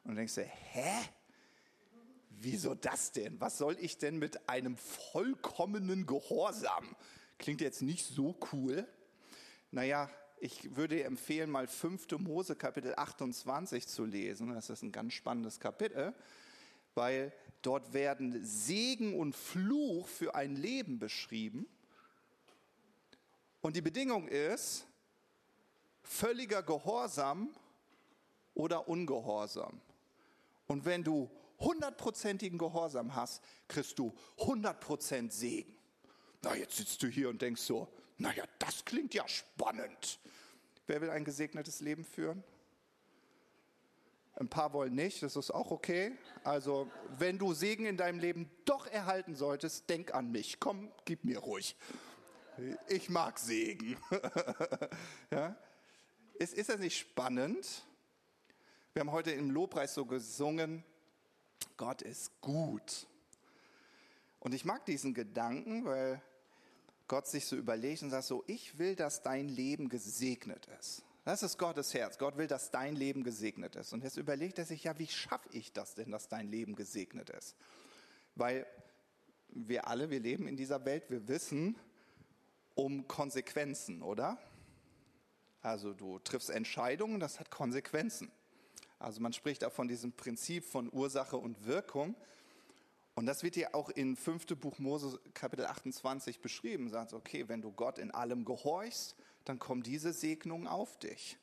Und 0.05 0.11
du 0.11 0.17
denkst 0.17 0.35
du, 0.35 0.43
hä? 0.43 1.09
Wieso 2.29 2.75
das 2.75 3.13
denn? 3.13 3.41
Was 3.41 3.57
soll 3.57 3.79
ich 3.81 3.97
denn 3.97 4.19
mit 4.19 4.47
einem 4.47 4.77
vollkommenen 4.77 6.05
Gehorsam? 6.05 6.95
Klingt 7.39 7.63
jetzt 7.63 7.81
nicht 7.81 8.05
so 8.05 8.39
cool. 8.53 8.87
Naja, 9.71 10.11
ich 10.39 10.77
würde 10.77 10.97
dir 10.97 11.07
empfehlen, 11.07 11.49
mal 11.49 11.67
5. 11.67 12.19
Mose 12.19 12.57
Kapitel 12.57 12.93
28 12.95 13.89
zu 13.89 14.05
lesen. 14.05 14.53
Das 14.53 14.69
ist 14.69 14.83
ein 14.83 14.93
ganz 14.93 15.15
spannendes 15.15 15.61
Kapitel, 15.61 16.13
weil 16.95 17.33
dort 17.67 17.93
werden 17.93 18.45
Segen 18.45 19.19
und 19.19 19.35
Fluch 19.35 20.07
für 20.09 20.35
ein 20.35 20.57
Leben 20.57 20.99
beschrieben. 20.99 21.67
Und 23.61 23.77
die 23.77 23.83
Bedingung 23.83 24.29
ist 24.29 24.87
völliger 26.03 26.63
Gehorsam 26.63 27.55
oder 28.55 28.89
Ungehorsam. 28.89 29.81
Und 30.67 30.85
wenn 30.85 31.03
du 31.03 31.31
hundertprozentigen 31.59 32.59
Gehorsam 32.59 33.15
hast, 33.15 33.43
kriegst 33.69 33.99
du 33.99 34.15
100% 34.39 35.31
Segen. 35.31 35.77
Na, 36.43 36.55
jetzt 36.55 36.77
sitzt 36.77 37.03
du 37.03 37.07
hier 37.07 37.29
und 37.31 37.41
denkst 37.41 37.63
so, 37.63 37.89
naja, 38.19 38.45
das 38.59 38.85
klingt 38.85 39.15
ja 39.15 39.27
spannend. 39.27 40.21
Wer 40.87 41.01
will 41.01 41.11
ein 41.11 41.25
gesegnetes 41.25 41.81
Leben 41.81 42.05
führen? 42.05 42.45
Ein 44.37 44.49
paar 44.49 44.73
wollen 44.73 44.95
nicht, 44.95 45.23
das 45.23 45.37
ist 45.37 45.53
auch 45.53 45.71
okay. 45.71 46.13
Also, 46.43 46.91
wenn 47.19 47.39
du 47.39 47.55
Segen 47.55 47.87
in 47.87 47.97
deinem 47.97 48.19
Leben 48.19 48.51
doch 48.65 48.87
erhalten 48.87 49.37
solltest, 49.37 49.89
denk 49.89 50.13
an 50.13 50.33
mich. 50.33 50.59
Komm, 50.59 50.91
gib 51.05 51.25
mir 51.25 51.39
ruhig. 51.39 51.77
Ich 52.89 53.09
mag 53.09 53.39
Segen. 53.39 53.97
ja? 55.31 55.57
ist, 56.39 56.55
ist 56.55 56.69
das 56.69 56.79
nicht 56.79 56.99
spannend? 56.99 57.85
Wir 58.93 59.01
haben 59.01 59.13
heute 59.13 59.33
im 59.33 59.51
Lobpreis 59.51 59.95
so 59.95 60.05
gesungen, 60.05 60.85
Gott 61.77 62.03
ist 62.03 62.41
gut. 62.41 63.07
Und 64.41 64.55
ich 64.55 64.65
mag 64.65 64.85
diesen 64.85 65.15
Gedanken, 65.15 65.85
weil 65.85 66.23
Gott 67.09 67.27
sich 67.27 67.47
so 67.47 67.57
überlegt 67.57 68.03
und 68.03 68.11
sagt 68.11 68.25
so, 68.25 68.45
ich 68.47 68.79
will, 68.79 68.95
dass 68.95 69.23
dein 69.23 69.49
Leben 69.49 69.89
gesegnet 69.89 70.69
ist. 70.79 71.03
Das 71.25 71.43
ist 71.43 71.59
Gottes 71.59 71.95
Herz. 71.95 72.19
Gott 72.19 72.37
will, 72.37 72.47
dass 72.47 72.71
dein 72.71 72.97
Leben 72.97 73.25
gesegnet 73.25 73.77
ist. 73.77 73.95
Und 73.95 74.05
jetzt 74.05 74.19
überlegt 74.19 74.59
er 74.59 74.67
sich, 74.67 74.85
ja, 74.85 74.99
wie 74.99 75.07
schaffe 75.07 75.49
ich 75.53 75.73
das 75.73 75.95
denn, 75.95 76.11
dass 76.11 76.29
dein 76.29 76.49
Leben 76.49 76.75
gesegnet 76.75 77.31
ist? 77.31 77.57
Weil 78.35 78.67
wir 79.49 79.89
alle, 79.89 80.11
wir 80.11 80.21
leben 80.21 80.47
in 80.47 80.57
dieser 80.57 80.85
Welt, 80.85 81.09
wir 81.09 81.27
wissen 81.27 81.79
um 82.75 83.09
Konsequenzen, 83.09 84.03
oder? 84.03 84.37
Also 85.63 85.95
du 85.95 86.19
triffst 86.19 86.51
Entscheidungen, 86.51 87.21
das 87.21 87.41
hat 87.41 87.51
Konsequenzen. 87.51 88.31
Also 88.99 89.23
man 89.23 89.33
spricht 89.33 89.65
auch 89.65 89.73
von 89.73 89.89
diesem 89.89 90.13
Prinzip 90.13 90.65
von 90.65 90.93
Ursache 90.93 91.39
und 91.39 91.65
Wirkung. 91.65 92.15
Und 93.15 93.25
das 93.25 93.43
wird 93.43 93.57
ja 93.57 93.73
auch 93.73 93.89
in 93.89 94.17
5. 94.17 94.59
Buch 94.59 94.79
Mose 94.79 95.19
Kapitel 95.33 95.65
28 95.65 96.41
beschrieben. 96.41 96.91
Sagt, 96.91 97.15
okay, 97.15 97.49
wenn 97.49 97.63
du 97.63 97.73
Gott 97.73 97.99
in 97.99 98.11
allem 98.11 98.45
gehorchst, 98.45 99.17
dann 99.45 99.59
kommen 99.59 99.83
diese 99.83 100.13
Segnungen 100.13 100.67
auf 100.67 100.99
dich. 100.99 101.39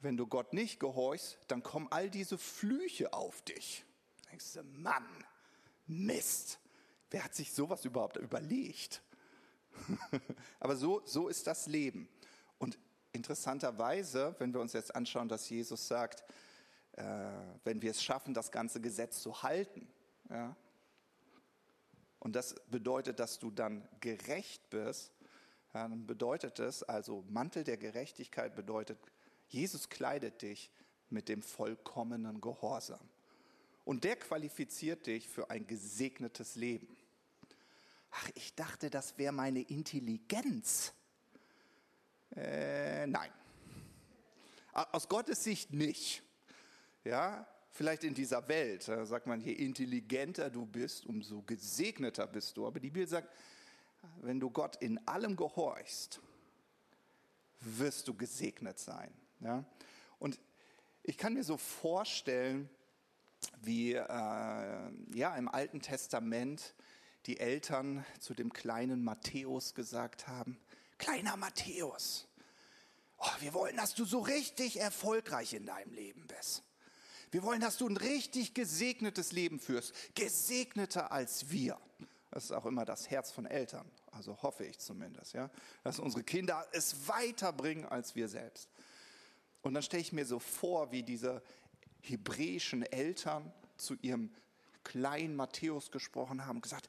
Wenn 0.00 0.16
du 0.16 0.26
Gott 0.26 0.52
nicht 0.52 0.78
gehorchst, 0.78 1.38
dann 1.48 1.62
kommen 1.62 1.88
all 1.90 2.08
diese 2.08 2.38
Flüche 2.38 3.12
auf 3.12 3.42
dich. 3.42 3.84
Da 4.22 4.30
denkst 4.30 4.52
du, 4.52 4.62
Mann, 4.62 5.06
Mist, 5.86 6.60
wer 7.10 7.24
hat 7.24 7.34
sich 7.34 7.52
sowas 7.52 7.84
überhaupt 7.84 8.16
überlegt? 8.16 9.02
Aber 10.60 10.76
so, 10.76 11.02
so 11.04 11.28
ist 11.28 11.46
das 11.46 11.66
Leben. 11.66 12.08
Und 12.58 12.78
interessanterweise, 13.12 14.36
wenn 14.38 14.52
wir 14.52 14.60
uns 14.60 14.72
jetzt 14.72 14.94
anschauen, 14.94 15.28
dass 15.28 15.48
Jesus 15.48 15.88
sagt, 15.88 16.24
äh, 16.92 17.04
wenn 17.64 17.82
wir 17.82 17.90
es 17.90 18.02
schaffen, 18.02 18.34
das 18.34 18.52
ganze 18.52 18.80
Gesetz 18.80 19.20
zu 19.20 19.42
halten, 19.42 19.88
ja? 20.30 20.56
Und 22.20 22.34
das 22.34 22.54
bedeutet, 22.66 23.20
dass 23.20 23.38
du 23.38 23.50
dann 23.50 23.86
gerecht 24.00 24.70
bist. 24.70 25.12
Dann 25.72 26.06
bedeutet 26.06 26.58
es, 26.58 26.82
also 26.82 27.24
Mantel 27.28 27.64
der 27.64 27.76
Gerechtigkeit 27.76 28.54
bedeutet, 28.54 28.98
Jesus 29.48 29.88
kleidet 29.88 30.42
dich 30.42 30.70
mit 31.10 31.28
dem 31.28 31.42
vollkommenen 31.42 32.40
Gehorsam. 32.40 33.08
Und 33.84 34.04
der 34.04 34.16
qualifiziert 34.16 35.06
dich 35.06 35.28
für 35.28 35.50
ein 35.50 35.66
gesegnetes 35.66 36.56
Leben. 36.56 36.94
Ach, 38.10 38.30
ich 38.34 38.54
dachte, 38.54 38.90
das 38.90 39.16
wäre 39.18 39.32
meine 39.32 39.62
Intelligenz. 39.62 40.92
Äh, 42.34 43.06
nein. 43.06 43.30
Aus 44.72 45.08
Gottes 45.08 45.42
Sicht 45.42 45.72
nicht. 45.72 46.22
Ja, 47.04 47.46
vielleicht 47.70 48.04
in 48.04 48.14
dieser 48.14 48.46
Welt, 48.48 48.88
da 48.88 49.06
sagt 49.06 49.26
man, 49.26 49.40
je 49.40 49.52
intelligenter 49.52 50.50
du 50.50 50.66
bist, 50.66 51.06
umso 51.06 51.42
gesegneter 51.42 52.26
bist 52.26 52.56
du. 52.56 52.66
Aber 52.66 52.80
die 52.80 52.90
Bibel 52.90 53.08
sagt, 53.08 53.32
wenn 54.20 54.40
du 54.40 54.50
Gott 54.50 54.76
in 54.76 55.06
allem 55.06 55.36
gehorchst, 55.36 56.20
wirst 57.60 58.08
du 58.08 58.14
gesegnet 58.14 58.78
sein. 58.78 59.12
Ja? 59.40 59.64
Und 60.18 60.38
ich 61.02 61.16
kann 61.18 61.34
mir 61.34 61.44
so 61.44 61.56
vorstellen, 61.56 62.68
wie 63.60 63.94
äh, 63.94 64.02
ja, 65.14 65.36
im 65.36 65.48
Alten 65.48 65.80
Testament 65.80 66.74
die 67.26 67.40
Eltern 67.40 68.04
zu 68.20 68.34
dem 68.34 68.52
kleinen 68.52 69.04
Matthäus 69.04 69.74
gesagt 69.74 70.28
haben, 70.28 70.58
kleiner 70.98 71.36
Matthäus, 71.36 72.26
oh, 73.18 73.30
wir 73.40 73.54
wollen, 73.54 73.76
dass 73.76 73.94
du 73.94 74.04
so 74.04 74.20
richtig 74.20 74.80
erfolgreich 74.80 75.54
in 75.54 75.66
deinem 75.66 75.92
Leben 75.92 76.26
bist. 76.26 76.62
Wir 77.30 77.42
wollen, 77.42 77.60
dass 77.60 77.76
du 77.76 77.86
ein 77.86 77.96
richtig 77.96 78.54
gesegnetes 78.54 79.32
Leben 79.32 79.60
führst. 79.60 79.92
Gesegneter 80.14 81.12
als 81.12 81.50
wir. 81.50 81.78
Das 82.38 82.44
ist 82.44 82.52
auch 82.52 82.66
immer 82.66 82.84
das 82.84 83.10
Herz 83.10 83.32
von 83.32 83.46
Eltern. 83.46 83.90
Also 84.12 84.40
hoffe 84.42 84.64
ich 84.64 84.78
zumindest, 84.78 85.32
ja. 85.32 85.50
Dass 85.82 85.98
unsere 85.98 86.22
Kinder 86.22 86.64
es 86.70 87.08
weiterbringen 87.08 87.84
als 87.84 88.14
wir 88.14 88.28
selbst. 88.28 88.68
Und 89.60 89.74
dann 89.74 89.82
stelle 89.82 90.02
ich 90.02 90.12
mir 90.12 90.24
so 90.24 90.38
vor, 90.38 90.92
wie 90.92 91.02
diese 91.02 91.42
hebräischen 92.00 92.84
Eltern 92.84 93.52
zu 93.76 93.96
ihrem 94.02 94.32
kleinen 94.84 95.34
Matthäus 95.34 95.90
gesprochen 95.90 96.46
haben, 96.46 96.60
gesagt, 96.60 96.88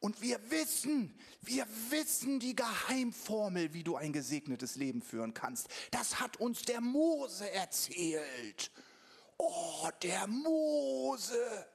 und 0.00 0.22
wir 0.22 0.40
wissen, 0.50 1.16
wir 1.40 1.68
wissen 1.90 2.40
die 2.40 2.56
Geheimformel, 2.56 3.72
wie 3.72 3.84
du 3.84 3.94
ein 3.94 4.12
gesegnetes 4.12 4.74
Leben 4.74 5.02
führen 5.02 5.34
kannst. 5.34 5.68
Das 5.92 6.18
hat 6.18 6.38
uns 6.38 6.62
der 6.62 6.80
Mose 6.80 7.48
erzählt. 7.52 8.72
Oh, 9.38 9.88
der 10.02 10.26
Mose. 10.26 11.68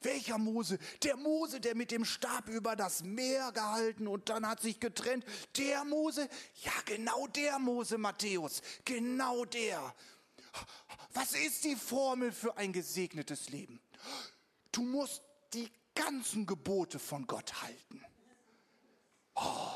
Welcher 0.00 0.38
Mose? 0.38 0.78
Der 1.02 1.16
Mose, 1.16 1.60
der 1.60 1.74
mit 1.74 1.90
dem 1.90 2.04
Stab 2.04 2.48
über 2.48 2.76
das 2.76 3.02
Meer 3.02 3.50
gehalten 3.52 4.06
und 4.06 4.28
dann 4.28 4.46
hat 4.46 4.60
sich 4.60 4.78
getrennt. 4.78 5.24
Der 5.56 5.84
Mose? 5.84 6.28
Ja, 6.62 6.72
genau 6.84 7.26
der 7.26 7.58
Mose, 7.58 7.98
Matthäus. 7.98 8.62
Genau 8.84 9.44
der. 9.44 9.94
Was 11.14 11.32
ist 11.32 11.64
die 11.64 11.76
Formel 11.76 12.30
für 12.30 12.56
ein 12.56 12.72
gesegnetes 12.72 13.48
Leben? 13.50 13.80
Du 14.70 14.82
musst 14.82 15.22
die 15.52 15.70
ganzen 15.94 16.46
Gebote 16.46 16.98
von 16.98 17.26
Gott 17.26 17.62
halten. 17.62 18.04
Oh, 19.34 19.72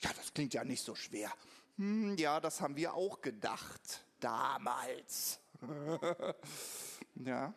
ja, 0.00 0.12
das 0.16 0.32
klingt 0.32 0.54
ja 0.54 0.62
nicht 0.64 0.84
so 0.84 0.94
schwer. 0.94 1.32
Hm, 1.76 2.16
ja, 2.16 2.38
das 2.40 2.60
haben 2.60 2.76
wir 2.76 2.94
auch 2.94 3.20
gedacht 3.20 4.04
damals. 4.20 5.40
ja. 7.16 7.52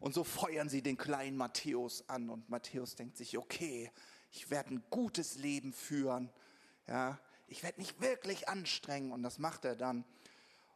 Und 0.00 0.14
so 0.14 0.24
feuern 0.24 0.68
sie 0.68 0.82
den 0.82 0.96
kleinen 0.96 1.36
Matthäus 1.36 2.08
an 2.08 2.30
und 2.30 2.48
Matthäus 2.48 2.94
denkt 2.94 3.16
sich, 3.16 3.36
okay, 3.36 3.90
ich 4.30 4.50
werde 4.50 4.74
ein 4.74 4.84
gutes 4.90 5.36
Leben 5.36 5.72
führen. 5.72 6.30
Ja, 6.86 7.18
ich 7.46 7.62
werde 7.62 7.80
mich 7.80 8.00
wirklich 8.00 8.48
anstrengen 8.48 9.12
und 9.12 9.22
das 9.22 9.38
macht 9.38 9.64
er 9.64 9.74
dann. 9.74 10.04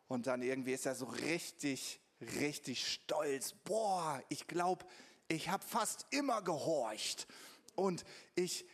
Und 0.09 0.27
dann 0.27 0.43
irgendwie 0.43 0.73
ist 0.73 0.87
er 0.87 0.95
so 0.95 1.07
richtig, 1.07 2.01
richtig 2.21 2.87
stolz. 2.87 3.53
Boah, 3.65 4.23
ich 4.29 4.47
glaube, 4.47 4.85
ich 5.29 5.49
habe 5.49 5.65
fast 5.65 6.07
immer 6.11 6.43
gehorcht. 6.43 7.27
Und 7.75 8.05
ich, 8.35 8.67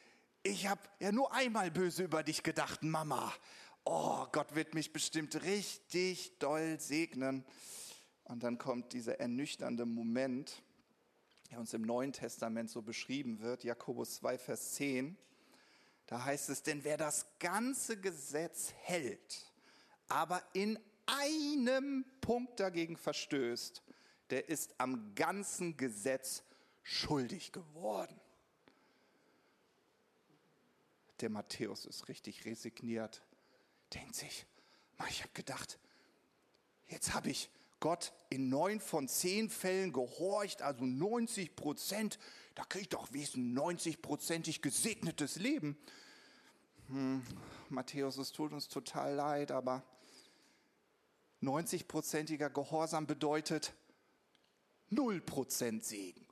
ich 0.43 0.67
habe 0.67 0.81
ja 0.99 1.13
nur 1.13 1.33
einmal 1.33 1.71
böse 1.71 2.05
über 2.05 2.23
dich 2.23 2.43
gedacht, 2.43 2.83
Mama. 2.83 3.33
Oh, 3.85 4.27
Gott 4.33 4.55
wird 4.55 4.75
mich 4.75 4.93
bestimmt 4.93 5.43
richtig 5.43 6.39
doll 6.39 6.81
segnen. 6.81 7.45
Und 8.29 8.43
dann 8.43 8.59
kommt 8.59 8.93
dieser 8.93 9.19
ernüchternde 9.21 9.87
Moment, 9.87 10.63
der 11.51 11.59
uns 11.59 11.73
im 11.73 11.83
Neuen 11.83 12.13
Testament 12.13 12.71
so 12.71 12.83
beschrieben 12.83 13.41
wird, 13.41 13.65
Jakobus 13.65 14.17
2, 14.17 14.39
Vers 14.39 14.75
10. 14.75 15.17
Da 16.07 16.25
heißt 16.25 16.51
es, 16.51 16.63
denn 16.63 16.85
wer 16.85 16.99
das 16.99 17.27
ganze 17.39 17.99
Gesetz 17.99 18.73
hält, 18.83 19.51
aber 20.09 20.43
in 20.53 20.79
einem 21.07 22.05
Punkt 22.21 22.61
dagegen 22.61 22.99
verstößt, 22.99 23.83
der 24.29 24.49
ist 24.51 24.75
am 24.79 25.15
ganzen 25.15 25.79
Gesetz 25.79 26.43
schuldig 26.83 27.53
geworden. 27.53 28.21
Der 31.21 31.31
Matthäus 31.31 31.87
ist 31.87 32.09
richtig 32.09 32.45
resigniert, 32.45 33.23
denkt 33.95 34.15
sich, 34.15 34.47
ich 35.09 35.23
habe 35.23 35.33
gedacht, 35.33 35.79
jetzt 36.89 37.15
habe 37.15 37.31
ich 37.31 37.51
Gott 37.81 38.13
in 38.31 38.49
neun 38.49 38.81
von 38.81 39.09
zehn 39.09 39.51
Fällen 39.51 39.93
gehorcht, 39.93 40.63
also 40.63 40.85
90 40.85 41.57
Prozent, 41.57 42.19
da 42.55 42.65
kriege 42.65 42.83
ich 42.83 42.89
doch 42.89 43.13
wenigstens 43.13 43.57
90-prozentig 43.57 44.63
gesegnetes 44.63 45.37
Leben. 45.37 45.79
Hm, 46.89 47.23
Matthäus, 47.69 48.17
es 48.17 48.33
tut 48.33 48.53
uns 48.53 48.69
total 48.69 49.15
leid, 49.15 49.53
aber 49.53 49.83
90-prozentiger 51.43 52.51
Gehorsam 52.51 53.07
bedeutet 53.07 53.75
0% 54.91 55.83
Segen. 55.83 56.27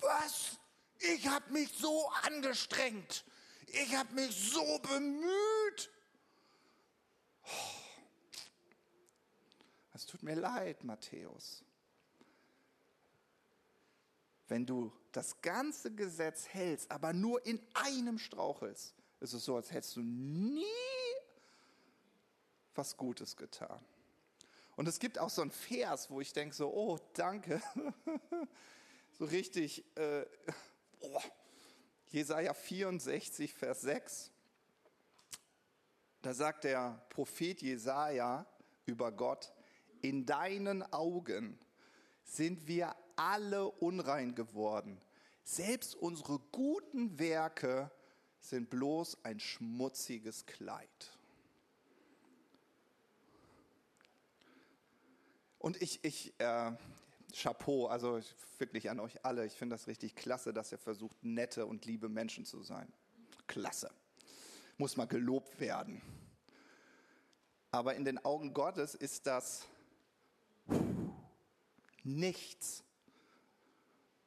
Was? 0.00 0.58
Ich 0.98 1.26
habe 1.28 1.52
mich 1.52 1.70
so 1.76 2.08
angestrengt. 2.22 3.24
Ich 3.66 3.94
habe 3.94 4.14
mich 4.14 4.34
so 4.52 4.78
bemüht. 4.78 5.65
Es 9.96 10.04
tut 10.04 10.22
mir 10.22 10.34
leid, 10.34 10.84
Matthäus. 10.84 11.64
Wenn 14.46 14.66
du 14.66 14.92
das 15.10 15.40
ganze 15.40 15.90
Gesetz 15.90 16.46
hältst, 16.48 16.90
aber 16.90 17.14
nur 17.14 17.46
in 17.46 17.58
einem 17.72 18.18
strauchelst, 18.18 18.94
ist 19.20 19.32
es 19.32 19.46
so, 19.46 19.56
als 19.56 19.72
hättest 19.72 19.96
du 19.96 20.02
nie 20.02 20.66
was 22.74 22.98
Gutes 22.98 23.38
getan. 23.38 23.82
Und 24.76 24.86
es 24.86 24.98
gibt 24.98 25.18
auch 25.18 25.30
so 25.30 25.40
einen 25.40 25.50
Vers, 25.50 26.10
wo 26.10 26.20
ich 26.20 26.34
denke 26.34 26.54
so, 26.54 26.70
oh, 26.74 26.98
danke. 27.14 27.62
so 29.18 29.24
richtig, 29.24 29.82
äh, 29.96 30.26
oh, 31.00 31.22
Jesaja 32.08 32.52
64, 32.52 33.54
Vers 33.54 33.80
6. 33.80 34.30
Da 36.20 36.34
sagt 36.34 36.64
der 36.64 37.02
Prophet 37.08 37.62
Jesaja 37.62 38.44
über 38.84 39.10
Gott, 39.10 39.55
in 40.08 40.24
deinen 40.24 40.82
Augen 40.92 41.58
sind 42.22 42.66
wir 42.66 42.94
alle 43.16 43.68
unrein 43.68 44.34
geworden. 44.34 45.00
Selbst 45.42 45.94
unsere 45.94 46.38
guten 46.52 47.18
Werke 47.18 47.90
sind 48.40 48.70
bloß 48.70 49.24
ein 49.24 49.40
schmutziges 49.40 50.46
Kleid. 50.46 51.10
Und 55.58 55.80
ich, 55.82 56.04
ich 56.04 56.38
äh, 56.38 56.72
Chapeau, 57.32 57.86
also 57.86 58.20
wirklich 58.58 58.88
an 58.88 59.00
euch 59.00 59.24
alle. 59.24 59.44
Ich 59.46 59.54
finde 59.54 59.74
das 59.74 59.88
richtig 59.88 60.14
klasse, 60.14 60.52
dass 60.52 60.70
ihr 60.70 60.78
versucht, 60.78 61.16
nette 61.24 61.66
und 61.66 61.84
liebe 61.84 62.08
Menschen 62.08 62.44
zu 62.44 62.62
sein. 62.62 62.92
Klasse. 63.48 63.90
Muss 64.78 64.96
mal 64.96 65.06
gelobt 65.06 65.58
werden. 65.58 66.00
Aber 67.72 67.94
in 67.94 68.04
den 68.04 68.24
Augen 68.24 68.54
Gottes 68.54 68.94
ist 68.94 69.26
das 69.26 69.66
nichts. 72.06 72.84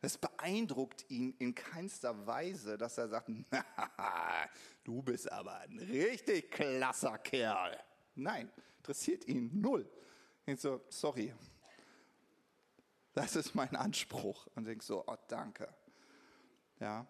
Es 0.01 0.17
beeindruckt 0.17 1.05
ihn 1.09 1.33
in 1.39 1.55
keinster 1.55 2.25
Weise, 2.25 2.77
dass 2.77 2.97
er 2.97 3.09
sagt, 3.09 3.29
du 4.83 5.01
bist 5.01 5.31
aber 5.31 5.59
ein 5.59 5.77
richtig 5.79 6.51
klasser 6.51 7.17
Kerl. 7.17 7.77
Nein, 8.15 8.49
interessiert 8.77 9.27
ihn 9.27 9.59
null. 9.59 9.89
Ich 10.45 10.61
so, 10.61 10.81
sorry. 10.89 11.33
Das 13.13 13.35
ist 13.35 13.55
mein 13.55 13.75
Anspruch. 13.75 14.47
Und 14.55 14.67
ich 14.67 14.81
so, 14.81 15.03
oh, 15.05 15.17
danke. 15.27 15.67
Ja. 16.79 17.05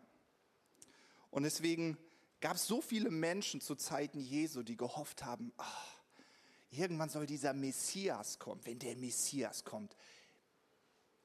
Und 1.29 1.43
deswegen 1.43 1.97
gab 2.41 2.55
es 2.55 2.65
so 2.65 2.81
viele 2.81 3.11
Menschen 3.11 3.61
zu 3.61 3.75
Zeiten 3.75 4.19
Jesu, 4.19 4.63
die 4.63 4.77
gehofft 4.77 5.23
haben, 5.23 5.53
oh, 5.57 5.63
irgendwann 6.71 7.09
soll 7.09 7.27
dieser 7.27 7.53
Messias 7.53 8.39
kommen. 8.39 8.61
Wenn 8.65 8.79
der 8.79 8.95
Messias 8.95 9.63
kommt, 9.63 9.95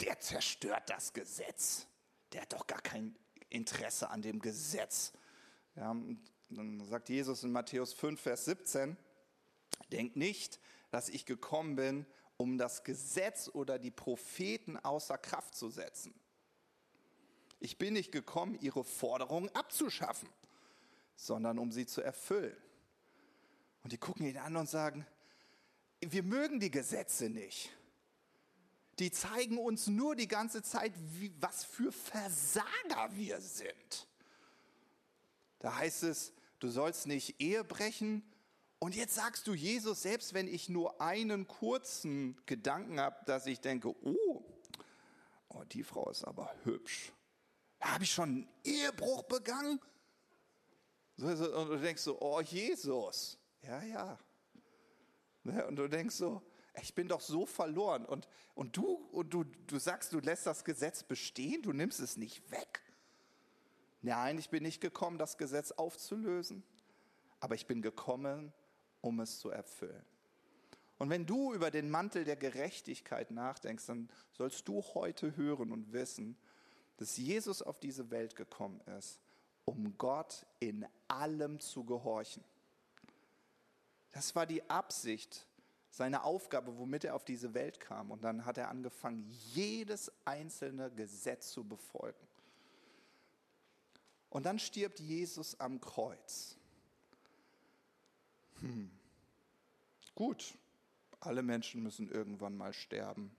der 0.00 0.18
zerstört 0.20 0.90
das 0.90 1.12
Gesetz. 1.12 1.86
Der 2.32 2.42
hat 2.42 2.52
doch 2.52 2.66
gar 2.66 2.80
kein 2.80 3.16
Interesse 3.48 4.10
an 4.10 4.22
dem 4.22 4.40
Gesetz. 4.40 5.12
Ja, 5.76 5.96
dann 6.50 6.84
sagt 6.84 7.08
Jesus 7.08 7.42
in 7.42 7.52
Matthäus 7.52 7.92
5, 7.92 8.20
Vers 8.20 8.44
17, 8.46 8.96
denkt 9.92 10.16
nicht, 10.16 10.60
dass 10.90 11.08
ich 11.08 11.26
gekommen 11.26 11.76
bin, 11.76 12.06
um 12.36 12.58
das 12.58 12.84
Gesetz 12.84 13.48
oder 13.52 13.78
die 13.78 13.90
Propheten 13.90 14.76
außer 14.76 15.18
Kraft 15.18 15.54
zu 15.54 15.70
setzen. 15.70 16.14
Ich 17.60 17.78
bin 17.78 17.94
nicht 17.94 18.12
gekommen, 18.12 18.58
ihre 18.60 18.84
Forderungen 18.84 19.48
abzuschaffen, 19.54 20.28
sondern 21.16 21.58
um 21.58 21.72
sie 21.72 21.86
zu 21.86 22.02
erfüllen. 22.02 22.56
Und 23.82 23.92
die 23.92 23.98
gucken 23.98 24.26
ihn 24.26 24.38
an 24.38 24.56
und 24.56 24.68
sagen, 24.68 25.06
wir 26.00 26.22
mögen 26.22 26.60
die 26.60 26.70
Gesetze 26.70 27.30
nicht. 27.30 27.70
Die 28.98 29.10
zeigen 29.10 29.58
uns 29.58 29.86
nur 29.86 30.14
die 30.14 30.28
ganze 30.28 30.62
Zeit, 30.62 30.92
wie, 31.18 31.34
was 31.40 31.64
für 31.64 31.90
Versager 31.90 33.10
wir 33.12 33.40
sind. 33.40 34.08
Da 35.58 35.76
heißt 35.76 36.04
es, 36.04 36.32
du 36.60 36.68
sollst 36.68 37.06
nicht 37.06 37.40
Ehe 37.40 37.64
brechen, 37.64 38.22
und 38.84 38.94
jetzt 38.94 39.14
sagst 39.14 39.46
du 39.46 39.54
Jesus, 39.54 40.02
selbst 40.02 40.34
wenn 40.34 40.46
ich 40.46 40.68
nur 40.68 41.00
einen 41.00 41.48
kurzen 41.48 42.38
Gedanken 42.44 43.00
habe, 43.00 43.16
dass 43.24 43.46
ich 43.46 43.58
denke, 43.60 43.88
oh, 43.88 44.44
oh 45.48 45.64
die 45.72 45.82
Frau 45.82 46.10
ist 46.10 46.22
aber 46.22 46.54
hübsch. 46.64 47.10
Habe 47.80 48.04
ich 48.04 48.12
schon 48.12 48.28
einen 48.28 48.48
Ehebruch 48.62 49.22
begangen? 49.22 49.80
Und 51.16 51.38
du 51.38 51.78
denkst 51.78 52.02
so, 52.02 52.20
oh 52.20 52.42
Jesus, 52.42 53.38
ja, 53.62 53.82
ja. 53.84 54.18
Und 55.44 55.76
du 55.76 55.88
denkst 55.88 56.16
so, 56.16 56.42
Ich 56.82 56.94
bin 56.94 57.08
doch 57.08 57.20
so 57.20 57.46
verloren. 57.46 58.04
Und, 58.04 58.28
und, 58.54 58.76
du, 58.76 58.86
und 59.12 59.32
du, 59.32 59.44
du 59.44 59.78
sagst, 59.78 60.12
du 60.12 60.18
lässt 60.18 60.46
das 60.46 60.64
Gesetz 60.64 61.02
bestehen, 61.02 61.62
du 61.62 61.72
nimmst 61.72 62.00
es 62.00 62.16
nicht 62.16 62.50
weg. 62.50 62.82
Nein, 64.02 64.38
ich 64.38 64.50
bin 64.50 64.62
nicht 64.62 64.80
gekommen, 64.80 65.16
das 65.16 65.38
Gesetz 65.38 65.72
aufzulösen, 65.72 66.62
aber 67.40 67.54
ich 67.54 67.66
bin 67.66 67.80
gekommen, 67.80 68.52
um 69.00 69.20
es 69.20 69.38
zu 69.38 69.50
erfüllen. 69.50 70.04
Und 70.98 71.10
wenn 71.10 71.26
du 71.26 71.54
über 71.54 71.70
den 71.70 71.90
Mantel 71.90 72.24
der 72.24 72.36
Gerechtigkeit 72.36 73.30
nachdenkst, 73.30 73.86
dann 73.86 74.10
sollst 74.32 74.68
du 74.68 74.82
heute 74.94 75.36
hören 75.36 75.72
und 75.72 75.92
wissen, 75.92 76.36
dass 76.96 77.16
Jesus 77.16 77.62
auf 77.62 77.80
diese 77.80 78.10
Welt 78.10 78.36
gekommen 78.36 78.80
ist, 78.98 79.20
um 79.64 79.96
Gott 79.98 80.46
in 80.60 80.86
allem 81.08 81.60
zu 81.60 81.84
gehorchen. 81.84 82.44
Das 84.12 84.34
war 84.36 84.46
die 84.46 84.68
Absicht, 84.70 85.46
seine 85.96 86.24
Aufgabe, 86.24 86.76
womit 86.76 87.04
er 87.04 87.14
auf 87.14 87.24
diese 87.24 87.54
Welt 87.54 87.78
kam. 87.78 88.10
Und 88.10 88.24
dann 88.24 88.44
hat 88.44 88.58
er 88.58 88.68
angefangen, 88.68 89.24
jedes 89.52 90.10
einzelne 90.24 90.90
Gesetz 90.90 91.52
zu 91.52 91.62
befolgen. 91.62 92.26
Und 94.28 94.44
dann 94.44 94.58
stirbt 94.58 94.98
Jesus 94.98 95.58
am 95.60 95.80
Kreuz. 95.80 96.56
Hm. 98.58 98.90
Gut, 100.16 100.58
alle 101.20 101.44
Menschen 101.44 101.84
müssen 101.84 102.10
irgendwann 102.10 102.56
mal 102.56 102.72
sterben. 102.72 103.30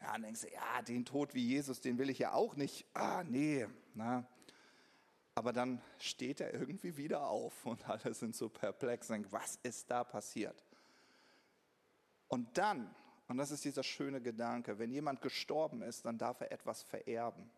Ja, 0.00 0.12
dann 0.12 0.22
denkst 0.22 0.42
du, 0.42 0.52
ja, 0.52 0.82
den 0.82 1.04
Tod 1.04 1.34
wie 1.34 1.44
Jesus, 1.44 1.80
den 1.80 1.98
will 1.98 2.10
ich 2.10 2.20
ja 2.20 2.32
auch 2.32 2.54
nicht. 2.54 2.86
Ah, 2.94 3.24
nee. 3.24 3.66
Na. 3.94 4.24
Aber 5.34 5.52
dann 5.52 5.82
steht 5.98 6.40
er 6.40 6.54
irgendwie 6.54 6.96
wieder 6.96 7.26
auf 7.26 7.66
und 7.66 7.88
alle 7.88 8.14
sind 8.14 8.36
so 8.36 8.48
perplex 8.48 9.10
und 9.10 9.14
denken, 9.14 9.32
was 9.32 9.58
ist 9.64 9.90
da 9.90 10.04
passiert? 10.04 10.67
Und 12.28 12.56
dann, 12.56 12.94
und 13.26 13.38
das 13.38 13.50
ist 13.50 13.64
dieser 13.64 13.82
schöne 13.82 14.20
Gedanke, 14.20 14.78
wenn 14.78 14.90
jemand 14.90 15.20
gestorben 15.20 15.82
ist, 15.82 16.04
dann 16.04 16.18
darf 16.18 16.40
er 16.40 16.52
etwas 16.52 16.82
vererben. 16.82 17.50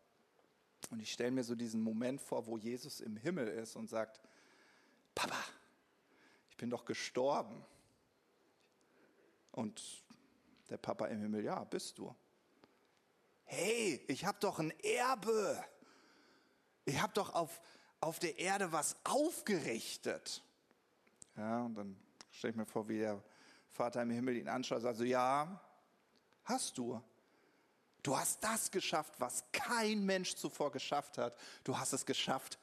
Und 0.91 1.01
ich 1.01 1.13
stelle 1.13 1.31
mir 1.31 1.45
so 1.45 1.55
diesen 1.55 1.83
Moment 1.83 2.21
vor, 2.21 2.47
wo 2.47 2.57
Jesus 2.57 3.01
im 3.01 3.17
Himmel 3.17 3.49
ist 3.49 3.77
und 3.77 3.89
sagt, 3.89 4.21
Papa, 5.15 5.37
ich 6.49 6.57
bin 6.57 6.71
doch 6.71 6.85
gestorben. 6.85 7.65
Und 9.53 9.83
der 10.71 10.79
Papa 10.79 11.07
im 11.07 11.21
Himmel, 11.21 11.45
ja, 11.45 11.63
bist 11.65 11.99
du. 11.99 12.15
Hey, 13.45 14.05
ich 14.07 14.25
habe 14.25 14.39
doch 14.41 14.61
ein 14.61 14.71
Erbe. 14.81 15.63
Ich 16.85 17.01
habe 17.01 17.13
doch 17.13 17.35
auf, 17.35 17.61
auf 18.01 18.19
der 18.21 18.39
Erde 18.39 18.73
was 18.73 18.97
aufgerichtet. 19.05 20.43
Ja, 21.37 21.65
und 21.65 21.75
dann 21.75 21.97
stelle 22.31 22.53
ich 22.53 22.57
mir 22.57 22.67
vor, 22.67 22.89
wie 22.89 22.99
der 22.99 23.23
Vater 23.71 24.03
im 24.03 24.11
Himmel 24.11 24.37
ihn 24.37 24.49
anschaut, 24.49 24.85
also 24.85 25.05
ja, 25.05 25.61
hast 26.45 26.77
du. 26.79 27.01
Du 28.03 28.17
hast 28.17 28.43
das 28.43 28.71
geschafft, 28.71 29.15
was 29.19 29.45
kein 29.53 30.05
Mensch 30.05 30.35
zuvor 30.35 30.73
geschafft 30.73 31.19
hat. 31.19 31.37
Du 31.65 31.79
hast 31.79 31.93
es 31.93 32.07
geschafft, 32.07 32.59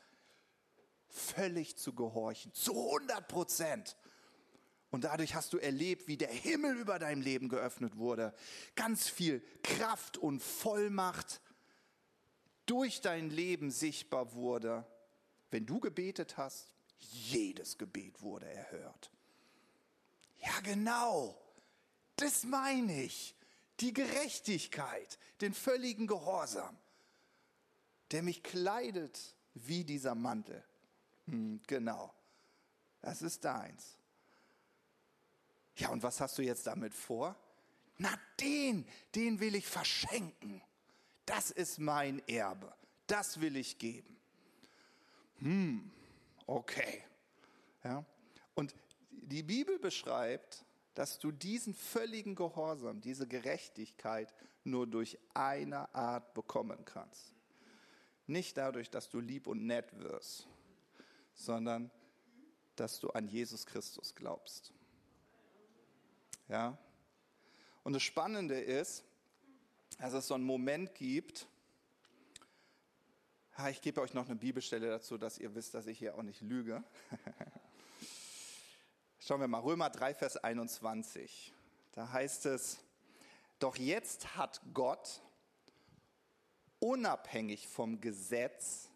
völlig 1.09 1.77
zu 1.77 1.93
gehorchen, 1.93 2.53
zu 2.53 2.73
100 2.73 3.27
Prozent. 3.27 3.95
Und 4.89 5.03
dadurch 5.03 5.35
hast 5.35 5.53
du 5.53 5.57
erlebt, 5.57 6.07
wie 6.07 6.17
der 6.17 6.31
Himmel 6.31 6.77
über 6.77 6.97
dein 6.97 7.21
Leben 7.21 7.49
geöffnet 7.49 7.97
wurde. 7.97 8.33
Ganz 8.75 9.09
viel 9.09 9.43
Kraft 9.61 10.17
und 10.17 10.41
Vollmacht 10.41 11.41
durch 12.65 13.01
dein 13.01 13.29
Leben 13.29 13.69
sichtbar 13.69 14.33
wurde. 14.33 14.85
Wenn 15.51 15.65
du 15.65 15.79
gebetet 15.79 16.37
hast, 16.37 16.73
jedes 16.99 17.77
Gebet 17.77 18.21
wurde 18.21 18.47
erhört. 18.47 19.11
Ja, 20.39 20.59
genau. 20.61 21.39
Das 22.15 22.43
meine 22.43 23.03
ich. 23.03 23.35
Die 23.79 23.93
Gerechtigkeit, 23.93 25.19
den 25.39 25.53
völligen 25.53 26.07
Gehorsam, 26.07 26.75
der 28.11 28.23
mich 28.23 28.41
kleidet 28.41 29.35
wie 29.53 29.83
dieser 29.83 30.15
Mantel. 30.15 30.63
Hm, 31.25 31.61
genau. 31.67 32.13
Das 33.01 33.21
ist 33.21 33.45
deins. 33.45 33.97
Ja, 35.75 35.89
und 35.89 36.01
was 36.01 36.19
hast 36.19 36.37
du 36.39 36.41
jetzt 36.41 36.65
damit 36.65 36.93
vor? 36.93 37.35
Na, 37.97 38.09
den, 38.39 38.87
den 39.13 39.39
will 39.39 39.53
ich 39.55 39.67
verschenken. 39.67 40.61
Das 41.25 41.51
ist 41.51 41.77
mein 41.77 42.25
Erbe. 42.27 42.73
Das 43.05 43.39
will 43.41 43.57
ich 43.57 43.77
geben. 43.77 44.19
Hm, 45.39 45.91
okay. 46.47 47.03
Ja. 47.83 48.03
Die 49.21 49.43
Bibel 49.43 49.79
beschreibt, 49.79 50.65
dass 50.93 51.19
du 51.19 51.31
diesen 51.31 51.73
völligen 51.73 52.35
Gehorsam, 52.35 53.01
diese 53.01 53.27
Gerechtigkeit 53.27 54.33
nur 54.63 54.87
durch 54.87 55.17
eine 55.33 55.93
Art 55.93 56.33
bekommen 56.33 56.85
kannst. 56.85 57.35
Nicht 58.25 58.57
dadurch, 58.57 58.89
dass 58.89 59.09
du 59.09 59.19
lieb 59.19 59.47
und 59.47 59.65
nett 59.65 59.97
wirst, 59.99 60.47
sondern 61.33 61.91
dass 62.75 62.99
du 62.99 63.09
an 63.11 63.27
Jesus 63.27 63.65
Christus 63.65 64.15
glaubst. 64.15 64.73
Ja? 66.49 66.77
Und 67.83 67.93
das 67.93 68.03
Spannende 68.03 68.59
ist, 68.59 69.03
dass 69.99 70.13
es 70.13 70.27
so 70.27 70.33
einen 70.33 70.43
Moment 70.43 70.93
gibt, 70.95 71.47
ich 73.71 73.81
gebe 73.81 74.01
euch 74.01 74.13
noch 74.13 74.27
eine 74.27 74.35
Bibelstelle 74.35 74.87
dazu, 74.87 75.17
dass 75.17 75.39
ihr 75.39 75.53
wisst, 75.55 75.73
dass 75.73 75.87
ich 75.87 75.97
hier 75.97 76.15
auch 76.15 76.21
nicht 76.21 76.41
lüge. 76.41 76.83
Schauen 79.27 79.41
wir 79.41 79.49
mal, 79.49 79.59
Römer 79.59 79.89
3, 79.89 80.13
Vers 80.13 80.37
21. 80.37 81.51
Da 81.91 82.09
heißt 82.13 82.45
es, 82.45 82.77
doch 83.59 83.75
jetzt 83.75 84.37
hat 84.37 84.61
Gott 84.73 85.21
unabhängig 86.79 87.67
vom 87.67 87.99
Gesetz, 87.99 88.87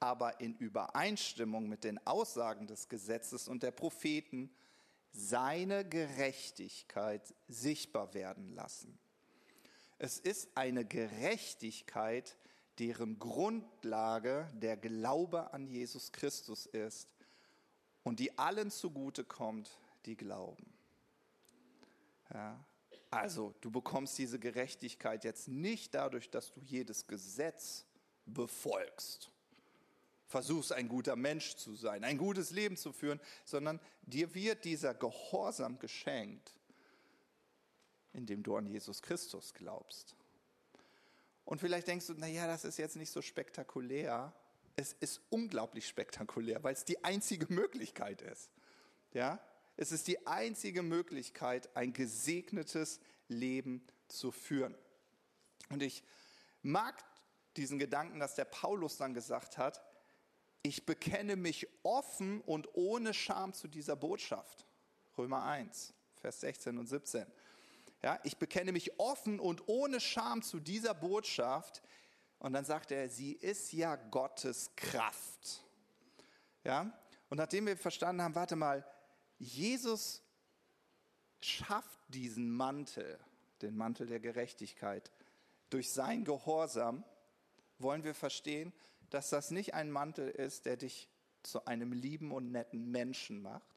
aber 0.00 0.40
in 0.40 0.56
Übereinstimmung 0.56 1.68
mit 1.68 1.84
den 1.84 2.04
Aussagen 2.08 2.66
des 2.66 2.88
Gesetzes 2.88 3.46
und 3.46 3.62
der 3.62 3.70
Propheten 3.70 4.50
seine 5.12 5.88
Gerechtigkeit 5.88 7.32
sichtbar 7.46 8.14
werden 8.14 8.48
lassen. 8.56 8.98
Es 9.98 10.18
ist 10.18 10.48
eine 10.56 10.84
Gerechtigkeit, 10.86 12.36
deren 12.80 13.20
Grundlage 13.20 14.50
der 14.54 14.76
Glaube 14.76 15.52
an 15.52 15.68
Jesus 15.68 16.10
Christus 16.10 16.66
ist 16.66 17.08
und 18.08 18.18
die 18.18 18.36
allen 18.38 18.70
zugute 18.70 19.24
kommt, 19.24 19.78
die 20.06 20.16
glauben. 20.16 20.72
Ja, 22.32 22.62
also, 23.10 23.54
du 23.60 23.70
bekommst 23.70 24.18
diese 24.18 24.38
Gerechtigkeit 24.38 25.24
jetzt 25.24 25.48
nicht 25.48 25.94
dadurch, 25.94 26.30
dass 26.30 26.52
du 26.52 26.60
jedes 26.60 27.06
Gesetz 27.06 27.86
befolgst 28.26 29.30
versuchst 30.28 30.72
ein 30.72 30.88
guter 30.88 31.16
Mensch 31.16 31.56
zu 31.56 31.74
sein, 31.74 32.04
ein 32.04 32.18
gutes 32.18 32.50
Leben 32.50 32.76
zu 32.76 32.92
führen, 32.92 33.18
sondern 33.44 33.80
dir 34.02 34.34
wird 34.34 34.64
dieser 34.64 34.94
Gehorsam 34.94 35.78
geschenkt, 35.78 36.52
indem 38.12 38.42
du 38.42 38.54
an 38.56 38.66
Jesus 38.66 39.00
Christus 39.02 39.54
glaubst. 39.54 40.14
Und 41.46 41.60
vielleicht 41.60 41.88
denkst 41.88 42.06
du, 42.06 42.14
naja, 42.14 42.46
das 42.46 42.66
ist 42.66 42.76
jetzt 42.76 42.96
nicht 42.96 43.10
so 43.10 43.22
spektakulär. 43.22 44.34
Es 44.78 44.92
ist 44.92 45.20
unglaublich 45.30 45.88
spektakulär, 45.88 46.62
weil 46.62 46.72
es 46.72 46.84
die 46.84 47.02
einzige 47.02 47.52
Möglichkeit 47.52 48.22
ist. 48.22 48.48
Ja? 49.12 49.40
Es 49.76 49.90
ist 49.90 50.06
die 50.06 50.24
einzige 50.24 50.82
Möglichkeit, 50.82 51.76
ein 51.76 51.92
gesegnetes 51.92 53.00
Leben 53.26 53.84
zu 54.06 54.30
führen. 54.30 54.76
Und 55.68 55.82
ich 55.82 56.04
mag 56.62 57.04
diesen 57.56 57.80
Gedanken, 57.80 58.20
dass 58.20 58.36
der 58.36 58.44
Paulus 58.44 58.96
dann 58.96 59.14
gesagt 59.14 59.58
hat, 59.58 59.82
ich 60.62 60.86
bekenne 60.86 61.34
mich 61.34 61.66
offen 61.82 62.40
und 62.42 62.68
ohne 62.74 63.14
Scham 63.14 63.54
zu 63.54 63.66
dieser 63.66 63.96
Botschaft. 63.96 64.64
Römer 65.16 65.42
1, 65.42 65.92
Vers 66.14 66.40
16 66.40 66.78
und 66.78 66.86
17. 66.86 67.26
Ja, 68.04 68.20
ich 68.22 68.36
bekenne 68.36 68.70
mich 68.70 69.00
offen 69.00 69.40
und 69.40 69.66
ohne 69.66 69.98
Scham 69.98 70.42
zu 70.42 70.60
dieser 70.60 70.94
Botschaft. 70.94 71.82
Und 72.38 72.52
dann 72.52 72.64
sagt 72.64 72.90
er, 72.92 73.08
sie 73.08 73.32
ist 73.32 73.72
ja 73.72 73.96
Gottes 73.96 74.70
Kraft. 74.76 75.64
Ja, 76.64 76.92
und 77.30 77.38
nachdem 77.38 77.66
wir 77.66 77.76
verstanden 77.76 78.22
haben, 78.22 78.34
warte 78.34 78.56
mal, 78.56 78.84
Jesus 79.38 80.22
schafft 81.40 82.00
diesen 82.08 82.50
Mantel, 82.50 83.18
den 83.62 83.76
Mantel 83.76 84.06
der 84.06 84.20
Gerechtigkeit, 84.20 85.10
durch 85.70 85.92
sein 85.92 86.24
Gehorsam, 86.24 87.04
wollen 87.78 88.04
wir 88.04 88.14
verstehen, 88.14 88.72
dass 89.10 89.30
das 89.30 89.50
nicht 89.50 89.74
ein 89.74 89.90
Mantel 89.90 90.28
ist, 90.28 90.66
der 90.66 90.76
dich 90.76 91.08
zu 91.42 91.64
einem 91.66 91.92
lieben 91.92 92.32
und 92.32 92.50
netten 92.50 92.90
Menschen 92.90 93.42
macht, 93.42 93.68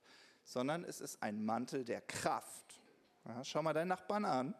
sondern 0.43 0.83
es 0.83 1.01
ist 1.01 1.21
ein 1.21 1.45
Mantel 1.45 1.85
der 1.85 2.01
Kraft. 2.01 2.79
Ja, 3.25 3.43
schau 3.43 3.61
mal 3.61 3.73
deinen 3.73 3.89
Nachbarn 3.89 4.25
an. 4.25 4.55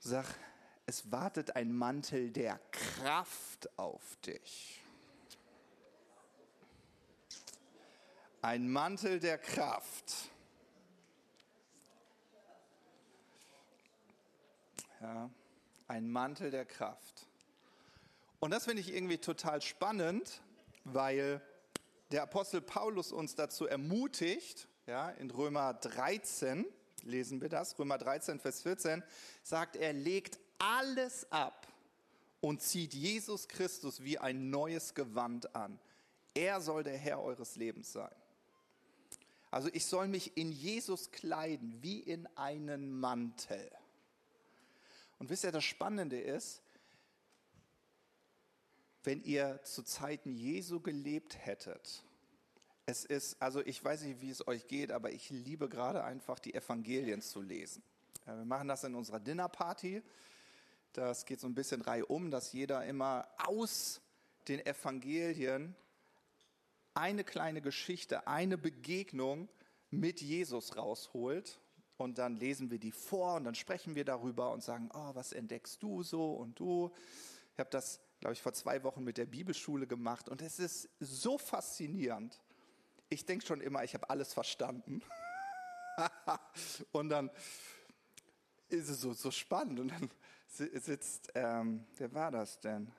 Sag, 0.00 0.26
es 0.90 1.12
wartet 1.12 1.54
ein 1.54 1.72
Mantel 1.72 2.32
der 2.32 2.58
Kraft 2.72 3.70
auf 3.78 4.02
dich. 4.26 4.82
Ein 8.42 8.68
Mantel 8.68 9.20
der 9.20 9.38
Kraft. 9.38 10.30
Ja, 15.00 15.30
ein 15.86 16.10
Mantel 16.10 16.50
der 16.50 16.64
Kraft. 16.64 17.28
Und 18.40 18.50
das 18.50 18.64
finde 18.64 18.80
ich 18.80 18.92
irgendwie 18.92 19.18
total 19.18 19.62
spannend, 19.62 20.42
weil 20.82 21.40
der 22.10 22.24
Apostel 22.24 22.60
Paulus 22.60 23.12
uns 23.12 23.36
dazu 23.36 23.64
ermutigt, 23.64 24.66
ja, 24.88 25.10
in 25.10 25.30
Römer 25.30 25.72
13, 25.72 26.66
lesen 27.04 27.40
wir 27.40 27.48
das, 27.48 27.78
Römer 27.78 27.96
13, 27.96 28.40
Vers 28.40 28.62
14, 28.62 29.04
sagt 29.44 29.76
er, 29.76 29.92
legt 29.92 30.40
alles 30.60 31.26
ab 31.32 31.66
und 32.40 32.62
zieht 32.62 32.94
Jesus 32.94 33.48
Christus 33.48 34.02
wie 34.02 34.18
ein 34.18 34.50
neues 34.50 34.94
Gewand 34.94 35.54
an. 35.56 35.80
Er 36.34 36.60
soll 36.60 36.84
der 36.84 36.96
Herr 36.96 37.20
eures 37.20 37.56
Lebens 37.56 37.92
sein. 37.92 38.14
Also 39.50 39.68
ich 39.72 39.84
soll 39.84 40.06
mich 40.06 40.36
in 40.36 40.52
Jesus 40.52 41.10
kleiden 41.10 41.82
wie 41.82 41.98
in 41.98 42.28
einen 42.36 43.00
Mantel. 43.00 43.68
Und 45.18 45.28
wisst 45.28 45.44
ihr, 45.44 45.52
das 45.52 45.64
Spannende 45.64 46.20
ist, 46.20 46.62
wenn 49.02 49.22
ihr 49.22 49.60
zu 49.64 49.82
Zeiten 49.82 50.32
Jesu 50.32 50.80
gelebt 50.80 51.36
hättet, 51.44 52.04
es 52.86 53.04
ist, 53.04 53.40
also 53.40 53.60
ich 53.60 53.82
weiß 53.82 54.02
nicht, 54.02 54.20
wie 54.20 54.30
es 54.30 54.46
euch 54.46 54.66
geht, 54.66 54.92
aber 54.92 55.10
ich 55.10 55.30
liebe 55.30 55.68
gerade 55.68 56.04
einfach 56.04 56.38
die 56.38 56.54
Evangelien 56.54 57.22
zu 57.22 57.40
lesen. 57.40 57.82
Wir 58.24 58.44
machen 58.44 58.68
das 58.68 58.84
in 58.84 58.94
unserer 58.94 59.20
Dinnerparty. 59.20 60.02
Das 60.92 61.24
geht 61.24 61.40
so 61.40 61.46
ein 61.46 61.54
bisschen 61.54 61.82
reihum, 61.82 62.30
dass 62.30 62.52
jeder 62.52 62.84
immer 62.84 63.28
aus 63.38 64.00
den 64.48 64.64
Evangelien 64.64 65.76
eine 66.94 67.22
kleine 67.22 67.62
Geschichte, 67.62 68.26
eine 68.26 68.58
Begegnung 68.58 69.48
mit 69.90 70.20
Jesus 70.20 70.76
rausholt. 70.76 71.60
Und 71.96 72.18
dann 72.18 72.36
lesen 72.36 72.70
wir 72.70 72.78
die 72.78 72.92
vor 72.92 73.34
und 73.34 73.44
dann 73.44 73.54
sprechen 73.54 73.94
wir 73.94 74.04
darüber 74.04 74.52
und 74.52 74.62
sagen, 74.62 74.88
oh, 74.94 75.14
was 75.14 75.32
entdeckst 75.32 75.82
du 75.82 76.02
so 76.02 76.32
und 76.32 76.58
du. 76.58 76.90
Ich 77.52 77.58
habe 77.58 77.70
das, 77.70 78.00
glaube 78.20 78.32
ich, 78.32 78.42
vor 78.42 78.54
zwei 78.54 78.82
Wochen 78.82 79.04
mit 79.04 79.18
der 79.18 79.26
Bibelschule 79.26 79.86
gemacht 79.86 80.28
und 80.28 80.40
es 80.40 80.58
ist 80.58 80.88
so 80.98 81.36
faszinierend. 81.36 82.40
Ich 83.10 83.26
denke 83.26 83.46
schon 83.46 83.60
immer, 83.60 83.84
ich 83.84 83.94
habe 83.94 84.08
alles 84.08 84.32
verstanden. 84.32 85.02
und 86.92 87.10
dann 87.10 87.30
ist 88.68 88.88
es 88.88 89.00
so, 89.00 89.12
so 89.12 89.30
spannend. 89.30 89.78
Und 89.80 89.88
dann 89.88 90.10
sitzt, 90.50 91.30
ähm, 91.34 91.86
wer 91.96 92.12
war 92.12 92.30
das 92.30 92.58
denn? 92.60 92.92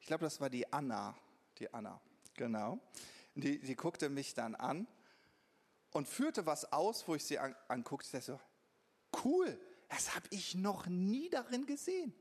Ich 0.00 0.06
glaube, 0.06 0.24
das 0.24 0.40
war 0.40 0.50
die 0.50 0.72
Anna. 0.72 1.16
Die 1.58 1.72
Anna, 1.72 2.00
genau. 2.34 2.78
Die, 3.34 3.58
die 3.58 3.76
guckte 3.76 4.08
mich 4.08 4.34
dann 4.34 4.54
an 4.54 4.86
und 5.92 6.08
führte 6.08 6.46
was 6.46 6.72
aus, 6.72 7.06
wo 7.08 7.14
ich 7.14 7.24
sie 7.24 7.38
an, 7.38 7.54
anguckte. 7.68 8.06
Ich 8.06 8.12
dachte 8.12 8.24
so, 8.24 8.40
cool, 9.24 9.58
das 9.88 10.14
habe 10.14 10.26
ich 10.30 10.54
noch 10.54 10.86
nie 10.86 11.28
darin 11.28 11.66
gesehen. 11.66 12.14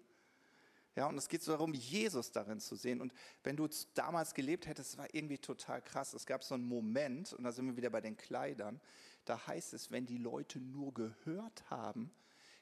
Ja, 0.95 1.07
und 1.07 1.17
es 1.17 1.27
geht 1.27 1.43
so 1.43 1.51
darum, 1.51 1.73
Jesus 1.73 2.31
darin 2.31 2.61
zu 2.61 2.75
sehen. 2.75 3.01
Und 3.01 3.13
wenn 3.43 3.57
du 3.57 3.67
damals 3.93 4.33
gelebt 4.33 4.65
hättest, 4.65 4.97
war 4.97 5.13
irgendwie 5.13 5.37
total 5.37 5.81
krass. 5.81 6.13
Es 6.13 6.25
gab 6.25 6.43
so 6.43 6.55
einen 6.55 6.65
Moment, 6.65 7.33
und 7.33 7.43
da 7.43 7.51
sind 7.51 7.65
wir 7.65 7.75
wieder 7.75 7.89
bei 7.89 7.99
den 7.99 8.15
Kleidern, 8.15 8.79
da 9.25 9.45
heißt 9.45 9.73
es, 9.73 9.91
wenn 9.91 10.05
die 10.05 10.17
Leute 10.17 10.59
nur 10.59 10.93
gehört 10.93 11.69
haben, 11.69 12.11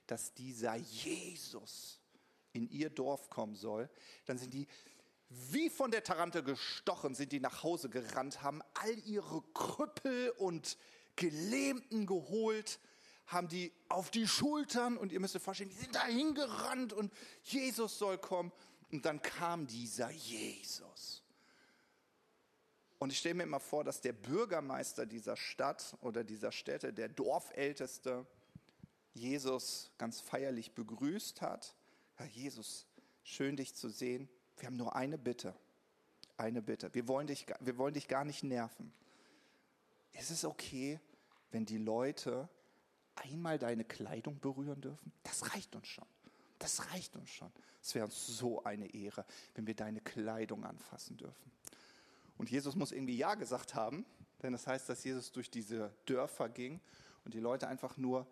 dass 0.07 0.33
dieser 0.33 0.75
Jesus 0.75 1.99
in 2.51 2.69
ihr 2.69 2.89
Dorf 2.89 3.29
kommen 3.29 3.55
soll, 3.55 3.89
dann 4.25 4.37
sind 4.37 4.53
die 4.53 4.67
wie 5.51 5.69
von 5.69 5.89
der 5.91 6.03
Tarantel 6.03 6.43
gestochen, 6.43 7.15
sind 7.15 7.31
die 7.31 7.39
nach 7.39 7.63
Hause 7.63 7.89
gerannt, 7.89 8.43
haben 8.43 8.61
all 8.75 8.99
ihre 8.99 9.41
Krüppel 9.53 10.29
und 10.37 10.77
Gelähmten 11.15 12.05
geholt, 12.05 12.79
haben 13.25 13.47
die 13.47 13.71
auf 13.89 14.11
die 14.11 14.27
Schultern 14.27 14.97
und 14.97 15.11
ihr 15.11 15.19
müsst 15.19 15.35
euch 15.35 15.41
vorstellen, 15.41 15.69
die 15.69 15.75
sind 15.75 15.95
dahin 15.95 16.35
gerannt 16.35 16.93
und 16.93 17.11
Jesus 17.43 17.97
soll 17.97 18.17
kommen. 18.17 18.51
Und 18.91 19.05
dann 19.05 19.21
kam 19.21 19.65
dieser 19.65 20.11
Jesus. 20.11 21.23
Und 22.99 23.11
ich 23.11 23.17
stelle 23.17 23.35
mir 23.35 23.43
immer 23.43 23.59
vor, 23.59 23.83
dass 23.83 24.01
der 24.01 24.13
Bürgermeister 24.13 25.05
dieser 25.05 25.35
Stadt 25.35 25.97
oder 26.01 26.23
dieser 26.23 26.51
Städte, 26.51 26.93
der 26.93 27.09
Dorfälteste, 27.09 28.27
Jesus 29.13 29.91
ganz 29.97 30.21
feierlich 30.21 30.73
begrüßt 30.73 31.41
hat. 31.41 31.75
Herr 32.15 32.27
Jesus, 32.27 32.87
schön 33.23 33.55
dich 33.55 33.75
zu 33.75 33.89
sehen. 33.89 34.29
Wir 34.57 34.67
haben 34.67 34.77
nur 34.77 34.95
eine 34.95 35.17
Bitte. 35.17 35.55
Eine 36.37 36.61
Bitte. 36.61 36.93
Wir 36.93 37.07
wollen 37.07 37.27
dich, 37.27 37.45
wir 37.59 37.77
wollen 37.77 37.93
dich 37.93 38.07
gar 38.07 38.25
nicht 38.25 38.43
nerven. 38.43 38.91
Ist 40.13 40.31
es 40.31 40.45
okay, 40.45 40.99
wenn 41.51 41.65
die 41.65 41.77
Leute 41.77 42.49
einmal 43.15 43.59
deine 43.59 43.83
Kleidung 43.83 44.39
berühren 44.39 44.81
dürfen? 44.81 45.11
Das 45.23 45.53
reicht 45.53 45.75
uns 45.75 45.87
schon. 45.87 46.07
Das 46.59 46.91
reicht 46.91 47.15
uns 47.15 47.29
schon. 47.29 47.51
Es 47.81 47.93
wäre 47.93 48.05
uns 48.05 48.25
so 48.25 48.63
eine 48.63 48.93
Ehre, 48.93 49.25
wenn 49.53 49.67
wir 49.67 49.75
deine 49.75 50.01
Kleidung 50.01 50.63
anfassen 50.63 51.17
dürfen. 51.17 51.51
Und 52.37 52.49
Jesus 52.49 52.75
muss 52.75 52.91
irgendwie 52.91 53.17
Ja 53.17 53.35
gesagt 53.35 53.75
haben, 53.75 54.05
denn 54.41 54.53
das 54.53 54.65
heißt, 54.65 54.89
dass 54.89 55.03
Jesus 55.03 55.31
durch 55.31 55.49
diese 55.51 55.93
Dörfer 56.05 56.49
ging 56.49 56.79
und 57.25 57.33
die 57.33 57.39
Leute 57.39 57.67
einfach 57.67 57.97
nur 57.97 58.27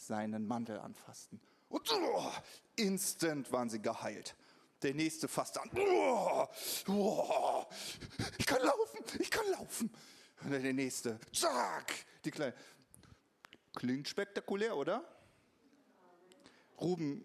seinen 0.00 0.46
Mantel 0.46 0.78
anfassten. 0.78 1.40
Und 1.68 1.90
oh, 1.92 2.32
instant 2.76 3.50
waren 3.52 3.70
sie 3.70 3.80
geheilt. 3.80 4.36
Der 4.82 4.94
nächste 4.94 5.28
fasst 5.28 5.58
an. 5.58 5.70
Oh, 5.76 6.46
oh, 6.88 7.64
ich 8.38 8.46
kann 8.46 8.62
laufen, 8.62 9.04
ich 9.18 9.30
kann 9.30 9.48
laufen. 9.50 9.90
Und 10.42 10.50
der 10.52 10.72
nächste, 10.72 11.20
zack, 11.32 11.92
die 12.24 12.30
kleine. 12.30 12.54
Klingt 13.74 14.08
spektakulär, 14.08 14.76
oder? 14.76 15.04
Ruben, 16.80 17.24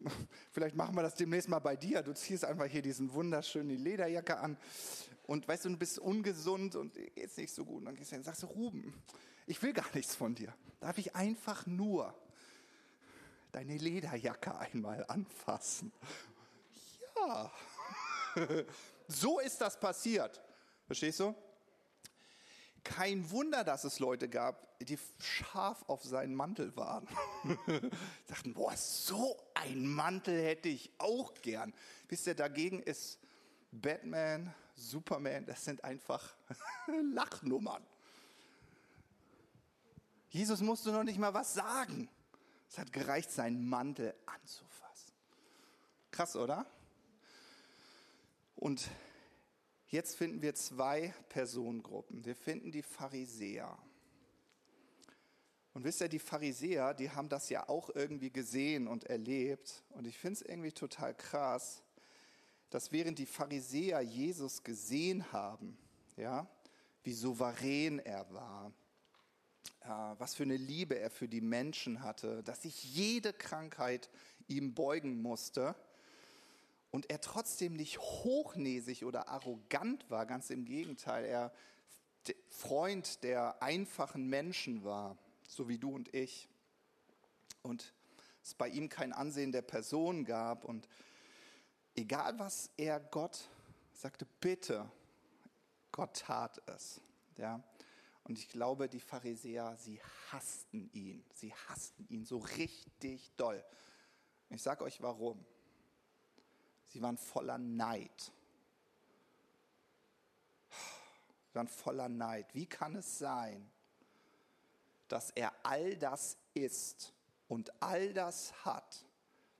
vielleicht 0.51 0.75
machen 0.75 0.95
wir 0.95 1.01
das 1.01 1.15
demnächst 1.15 1.47
mal 1.47 1.59
bei 1.59 1.75
dir. 1.75 2.03
Du 2.03 2.13
ziehst 2.13 2.43
einfach 2.43 2.65
hier 2.65 2.81
diesen 2.81 3.13
wunderschönen 3.13 3.77
Lederjacke 3.77 4.37
an 4.37 4.57
und 5.23 5.47
weißt 5.47 5.65
du, 5.65 5.69
du 5.69 5.77
bist 5.77 5.97
ungesund 5.97 6.75
und 6.75 6.93
geht's 7.15 7.37
nicht 7.37 7.53
so 7.53 7.65
gut. 7.65 7.77
Und 7.77 7.85
dann 7.85 7.95
gehst 7.95 8.11
du 8.11 8.21
sagst, 8.21 8.43
Ruben, 8.43 8.93
ich 9.47 9.61
will 9.63 9.73
gar 9.73 9.87
nichts 9.93 10.15
von 10.15 10.35
dir. 10.35 10.53
Darf 10.81 10.97
ich 10.97 11.15
einfach 11.15 11.65
nur 11.65 12.13
deine 13.55 13.77
Lederjacke 13.77 14.53
einmal 14.57 15.05
anfassen. 15.07 15.93
Ja, 17.15 17.49
so 19.07 19.39
ist 19.39 19.61
das 19.61 19.79
passiert. 19.79 20.41
Verstehst 20.85 21.21
du? 21.21 21.33
Kein 22.83 23.31
Wunder, 23.31 23.63
dass 23.63 23.85
es 23.85 23.99
Leute 23.99 24.27
gab, 24.27 24.77
die 24.79 24.99
scharf 25.19 25.85
auf 25.87 26.03
seinen 26.03 26.35
Mantel 26.35 26.75
waren. 26.75 27.07
Dachten, 28.27 28.53
boah, 28.53 28.75
so 28.75 29.41
ein 29.53 29.87
Mantel 29.87 30.43
hätte 30.43 30.67
ich 30.67 30.91
auch 30.97 31.33
gern. 31.35 31.73
Wisst 32.09 32.27
ihr, 32.27 32.35
dagegen 32.35 32.83
ist 32.83 33.19
Batman, 33.71 34.53
Superman, 34.75 35.45
das 35.45 35.63
sind 35.63 35.81
einfach 35.85 36.35
Lachnummern. 37.13 37.83
Jesus 40.27 40.59
musste 40.59 40.91
noch 40.91 41.05
nicht 41.05 41.17
mal 41.17 41.33
was 41.33 41.53
sagen. 41.53 42.09
Es 42.69 42.77
hat 42.77 42.91
gereicht, 42.91 43.31
seinen 43.31 43.67
Mantel 43.67 44.13
anzufassen. 44.25 45.13
Krass, 46.11 46.35
oder? 46.35 46.65
Und 48.55 48.89
jetzt 49.87 50.15
finden 50.15 50.41
wir 50.41 50.55
zwei 50.55 51.13
Personengruppen. 51.29 52.25
Wir 52.25 52.35
finden 52.35 52.71
die 52.71 52.81
Pharisäer. 52.81 53.77
Und 55.73 55.83
wisst 55.83 55.99
ihr, 55.99 56.07
die 56.07 56.19
Pharisäer, 56.19 56.93
die 56.93 57.11
haben 57.11 57.27
das 57.27 57.49
ja 57.49 57.67
auch 57.67 57.89
irgendwie 57.89 58.31
gesehen 58.31 58.87
und 58.87 59.03
erlebt. 59.03 59.83
Und 59.89 60.07
ich 60.07 60.17
finde 60.17 60.39
es 60.39 60.41
irgendwie 60.41 60.71
total 60.71 61.13
krass, 61.13 61.83
dass 62.69 62.93
während 62.93 63.19
die 63.19 63.25
Pharisäer 63.25 63.99
Jesus 63.99 64.63
gesehen 64.63 65.31
haben, 65.33 65.77
ja, 66.15 66.49
wie 67.03 67.13
souverän 67.13 67.99
er 67.99 68.31
war, 68.31 68.73
was 70.17 70.35
für 70.35 70.43
eine 70.43 70.57
Liebe 70.57 70.97
er 70.97 71.09
für 71.09 71.27
die 71.27 71.41
Menschen 71.41 72.01
hatte, 72.01 72.43
dass 72.43 72.63
sich 72.63 72.83
jede 72.83 73.33
Krankheit 73.33 74.09
ihm 74.47 74.73
beugen 74.73 75.21
musste 75.21 75.75
und 76.91 77.09
er 77.09 77.21
trotzdem 77.21 77.73
nicht 77.73 77.99
hochnäsig 77.99 79.05
oder 79.05 79.27
arrogant 79.27 80.09
war, 80.09 80.25
ganz 80.25 80.49
im 80.49 80.65
Gegenteil, 80.65 81.25
er 81.25 81.51
Freund 82.47 83.23
der 83.23 83.61
einfachen 83.61 84.27
Menschen 84.27 84.83
war, 84.83 85.17
so 85.47 85.67
wie 85.67 85.77
du 85.77 85.93
und 85.93 86.13
ich. 86.13 86.49
Und 87.61 87.93
es 88.43 88.53
bei 88.53 88.69
ihm 88.69 88.89
kein 88.89 89.13
Ansehen 89.13 89.51
der 89.51 89.61
Person 89.61 90.25
gab 90.25 90.65
und 90.65 90.87
egal 91.95 92.39
was 92.39 92.69
er 92.77 92.99
Gott 92.99 93.49
sagte, 93.93 94.25
bitte, 94.39 94.89
Gott 95.91 96.17
tat 96.17 96.61
es. 96.67 97.01
Ja. 97.37 97.63
Und 98.25 98.39
ich 98.39 98.49
glaube, 98.49 98.89
die 98.89 98.99
Pharisäer, 98.99 99.77
sie 99.77 100.01
hassten 100.31 100.89
ihn. 100.93 101.23
Sie 101.35 101.53
hassten 101.53 102.07
ihn 102.09 102.25
so 102.25 102.39
richtig 102.39 103.31
doll. 103.37 103.63
Ich 104.49 104.63
sage 104.63 104.83
euch 104.83 104.99
warum. 105.01 105.45
Sie 106.87 107.01
waren 107.03 107.17
voller 107.17 107.59
Neid. 107.59 108.31
Sie 111.49 111.55
waren 111.55 111.67
voller 111.67 112.09
Neid. 112.09 112.53
Wie 112.55 112.65
kann 112.65 112.95
es 112.95 113.19
sein, 113.19 113.69
dass 115.07 115.29
er 115.29 115.53
all 115.63 115.95
das 115.95 116.37
ist 116.55 117.13
und 117.47 117.79
all 117.79 118.11
das 118.11 118.65
hat, 118.65 119.05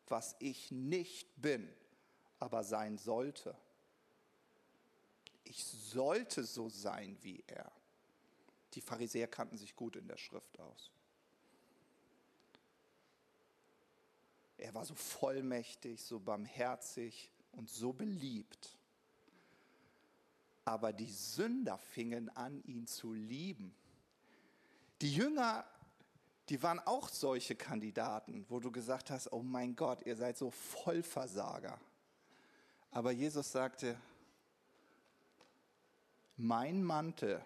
was 0.08 0.36
ich 0.40 0.72
nicht 0.72 1.40
bin, 1.40 1.72
aber 2.40 2.64
sein 2.64 2.98
sollte. 2.98 3.56
Ich 5.44 5.64
sollte 5.64 6.44
so 6.44 6.68
sein 6.68 7.16
wie 7.22 7.44
er. 7.46 7.72
Die 8.76 8.82
Pharisäer 8.82 9.28
kannten 9.28 9.58
sich 9.58 9.76
gut 9.76 9.96
in 9.96 10.08
der 10.08 10.18
Schrift 10.18 10.60
aus. 10.60 10.92
Er 14.58 14.74
war 14.74 14.86
so 14.86 14.96
vollmächtig, 14.96 16.02
so 16.02 16.20
barmherzig 16.20 17.32
und 17.54 17.70
so 17.70 17.94
beliebt. 17.94 18.78
Aber 20.66 20.92
die 20.92 21.10
Sünder 21.12 21.78
fingen 21.78 22.30
an, 22.36 22.64
ihn 22.64 22.88
zu 22.88 23.14
lieben. 23.14 23.76
Die 25.02 25.14
Jünger, 25.14 25.66
die 26.50 26.62
waren 26.64 26.80
auch 26.80 27.10
solche 27.10 27.56
Kandidaten, 27.56 28.46
wo 28.50 28.60
du 28.60 28.72
gesagt 28.72 29.12
hast, 29.12 29.32
oh 29.32 29.44
mein 29.44 29.76
Gott, 29.76 30.06
ihr 30.06 30.16
seid 30.16 30.38
so 30.38 30.52
Vollversager. 30.52 31.80
Aber 32.92 33.12
Jesus 33.12 33.52
sagte, 33.52 34.00
mein 36.38 36.84
Mantel 36.84 37.44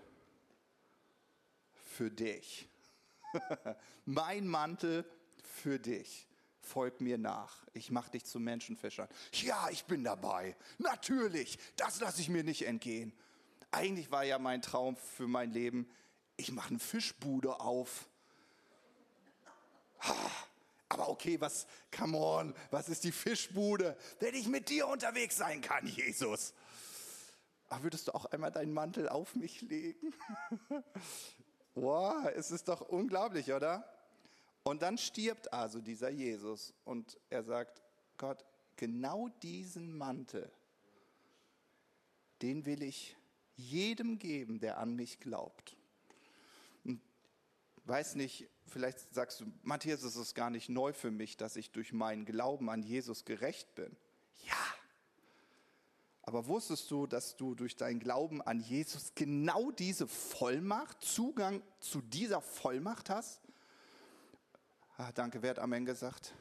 für 1.99 2.09
dich, 2.09 2.69
mein 4.05 4.47
Mantel 4.47 5.03
für 5.43 5.79
dich 5.79 6.29
folg 6.61 7.01
mir 7.01 7.17
nach. 7.17 7.65
Ich 7.73 7.91
mache 7.91 8.11
dich 8.11 8.23
zu 8.23 8.39
Menschenfischern. 8.39 9.09
Ja, 9.33 9.67
ich 9.69 9.83
bin 9.83 10.05
dabei. 10.05 10.55
Natürlich, 10.77 11.59
das 11.75 11.99
lasse 11.99 12.21
ich 12.21 12.29
mir 12.29 12.45
nicht 12.45 12.65
entgehen. 12.65 13.11
Eigentlich 13.71 14.11
war 14.11 14.23
ja 14.23 14.39
mein 14.39 14.61
Traum 14.61 14.95
für 14.95 15.27
mein 15.27 15.51
Leben, 15.51 15.89
ich 16.37 16.53
mache 16.53 16.69
eine 16.69 16.79
Fischbude 16.79 17.59
auf. 17.59 18.07
Aber 20.87 21.09
okay, 21.09 21.41
was, 21.41 21.67
come 21.91 22.17
on, 22.17 22.55
was 22.71 22.87
ist 22.87 23.03
die 23.03 23.11
Fischbude, 23.11 23.97
wenn 24.21 24.35
ich 24.35 24.47
mit 24.47 24.69
dir 24.69 24.87
unterwegs 24.87 25.35
sein 25.35 25.59
kann, 25.59 25.85
Jesus? 25.85 26.53
Ach, 27.67 27.83
würdest 27.83 28.07
du 28.07 28.15
auch 28.15 28.23
einmal 28.23 28.53
deinen 28.53 28.71
Mantel 28.71 29.09
auf 29.09 29.35
mich 29.35 29.59
legen? 29.63 30.15
wow, 31.75 32.27
es 32.35 32.51
ist 32.51 32.67
doch 32.67 32.81
unglaublich, 32.81 33.51
oder? 33.51 33.87
Und 34.63 34.81
dann 34.81 34.97
stirbt 34.97 35.51
also 35.53 35.79
dieser 35.79 36.09
Jesus 36.09 36.73
und 36.83 37.17
er 37.29 37.43
sagt, 37.43 37.81
Gott, 38.17 38.45
genau 38.75 39.29
diesen 39.41 39.97
Mantel, 39.97 40.51
den 42.41 42.65
will 42.65 42.83
ich 42.83 43.17
jedem 43.55 44.19
geben, 44.19 44.59
der 44.59 44.77
an 44.77 44.95
mich 44.95 45.19
glaubt. 45.19 45.75
Und 46.83 47.01
weiß 47.85 48.15
nicht, 48.15 48.47
vielleicht 48.67 49.13
sagst 49.13 49.41
du, 49.41 49.45
Matthias, 49.63 50.03
es 50.03 50.15
ist 50.15 50.35
gar 50.35 50.49
nicht 50.49 50.69
neu 50.69 50.93
für 50.93 51.11
mich, 51.11 51.35
dass 51.37 51.55
ich 51.55 51.71
durch 51.71 51.91
meinen 51.91 52.25
Glauben 52.25 52.69
an 52.69 52.83
Jesus 52.83 53.25
gerecht 53.25 53.75
bin. 53.75 53.95
Ja. 54.45 54.68
Aber 56.29 56.45
wusstest 56.45 56.91
du, 56.91 57.07
dass 57.07 57.35
du 57.37 57.55
durch 57.55 57.75
deinen 57.75 57.99
Glauben 57.99 58.39
an 58.43 58.59
Jesus 58.59 59.13
genau 59.15 59.71
diese 59.71 60.05
Vollmacht, 60.05 61.01
Zugang 61.01 61.63
zu 61.79 62.01
dieser 62.01 62.39
Vollmacht 62.39 63.09
hast? 63.09 63.41
Ah, 64.97 65.11
danke, 65.11 65.41
wer 65.41 65.49
hat 65.49 65.57
Amen 65.57 65.85
gesagt? 65.85 66.35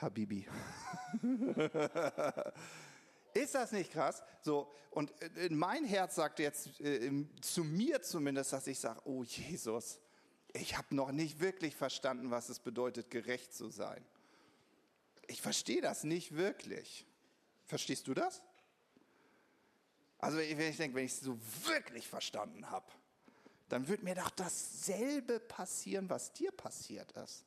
Habibi. 0.00 0.44
Ist 3.32 3.54
das 3.54 3.70
nicht 3.70 3.92
krass? 3.92 4.24
So, 4.42 4.68
und 4.90 5.12
mein 5.48 5.84
Herz 5.84 6.16
sagt 6.16 6.40
jetzt 6.40 6.80
äh, 6.80 7.12
zu 7.40 7.62
mir 7.62 8.02
zumindest, 8.02 8.52
dass 8.52 8.66
ich 8.66 8.80
sage, 8.80 9.00
oh 9.04 9.22
Jesus, 9.22 10.00
ich 10.52 10.76
habe 10.76 10.96
noch 10.96 11.12
nicht 11.12 11.38
wirklich 11.38 11.76
verstanden, 11.76 12.32
was 12.32 12.48
es 12.48 12.58
bedeutet, 12.58 13.08
gerecht 13.08 13.54
zu 13.54 13.68
sein. 13.68 14.04
Ich 15.28 15.40
verstehe 15.40 15.80
das 15.80 16.02
nicht 16.02 16.34
wirklich. 16.34 17.06
Verstehst 17.70 18.06
du 18.08 18.14
das? 18.14 18.42
Also 20.18 20.38
wenn 20.38 20.60
ich 20.60 20.76
denke, 20.76 20.96
wenn 20.96 21.04
ich 21.04 21.12
es 21.12 21.20
so 21.20 21.38
wirklich 21.68 22.08
verstanden 22.08 22.68
habe, 22.68 22.90
dann 23.68 23.86
wird 23.86 24.02
mir 24.02 24.16
doch 24.16 24.30
dasselbe 24.30 25.38
passieren, 25.38 26.10
was 26.10 26.32
dir 26.32 26.50
passiert 26.50 27.12
ist. 27.12 27.44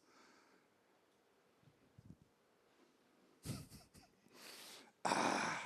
ah. 5.03 5.59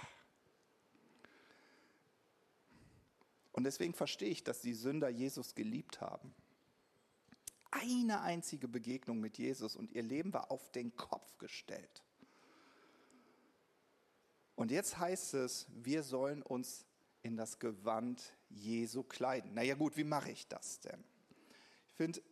Und 3.52 3.66
deswegen 3.66 3.94
verstehe 3.94 4.30
ich, 4.30 4.44
dass 4.44 4.62
die 4.62 4.74
Sünder 4.74 5.10
Jesus 5.10 5.54
geliebt 5.54 6.02
haben. 6.02 6.34
Eine 7.70 8.22
einzige 8.22 8.68
Begegnung 8.68 9.20
mit 9.20 9.38
Jesus 9.38 9.76
und 9.76 9.92
ihr 9.92 10.02
Leben 10.02 10.34
war 10.34 10.50
auf 10.50 10.72
den 10.72 10.96
Kopf 10.96 11.38
gestellt. 11.38 12.02
Und 14.58 14.72
jetzt 14.72 14.98
heißt 14.98 15.36
es, 15.36 15.68
wir 15.70 16.02
sollen 16.02 16.42
uns 16.42 16.84
in 17.22 17.38
das 17.38 17.60
Gewand 17.60 18.34
Jesu 18.50 19.04
kleiden. 19.04 19.54
Naja 19.54 19.76
gut, 19.76 19.96
wie 19.98 20.04
mache 20.04 20.32
ich 20.32 20.48
das 20.48 20.80
denn? 20.80 21.04
Ich 21.86 21.94
finde, 21.94 22.24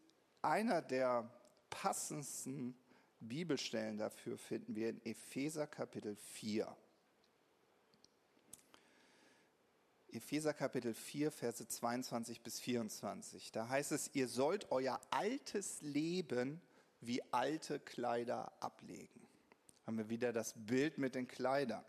einer 0.42 0.82
der 0.82 1.32
passendsten 1.70 2.76
Bibelstellen 3.20 4.00
dafür 4.00 4.40
finden 4.40 4.76
wir 4.76 4.90
in 4.90 5.06
Epheser 5.06 5.68
Kapitel 5.68 6.16
4. 6.16 6.76
Epheser 10.08 10.56
Kapitel 10.56 10.96
4, 10.96 11.30
Verse 11.30 11.68
22 11.68 12.42
bis 12.42 12.60
24. 12.60 13.52
Da 13.52 13.70
heißt 13.70 13.92
es, 13.92 14.10
ihr 14.16 14.28
sollt 14.28 14.72
euer 14.72 15.00
altes 15.12 15.80
Leben 15.84 16.60
wie 17.02 17.22
alte 17.32 17.80
Kleider 17.80 18.52
ablegen. 18.64 19.28
Haben 19.86 20.00
wir 20.00 20.10
wieder 20.10 20.34
das 20.34 20.56
Bild 20.56 20.98
mit 20.98 21.14
den 21.14 21.28
Kleidern 21.28 21.86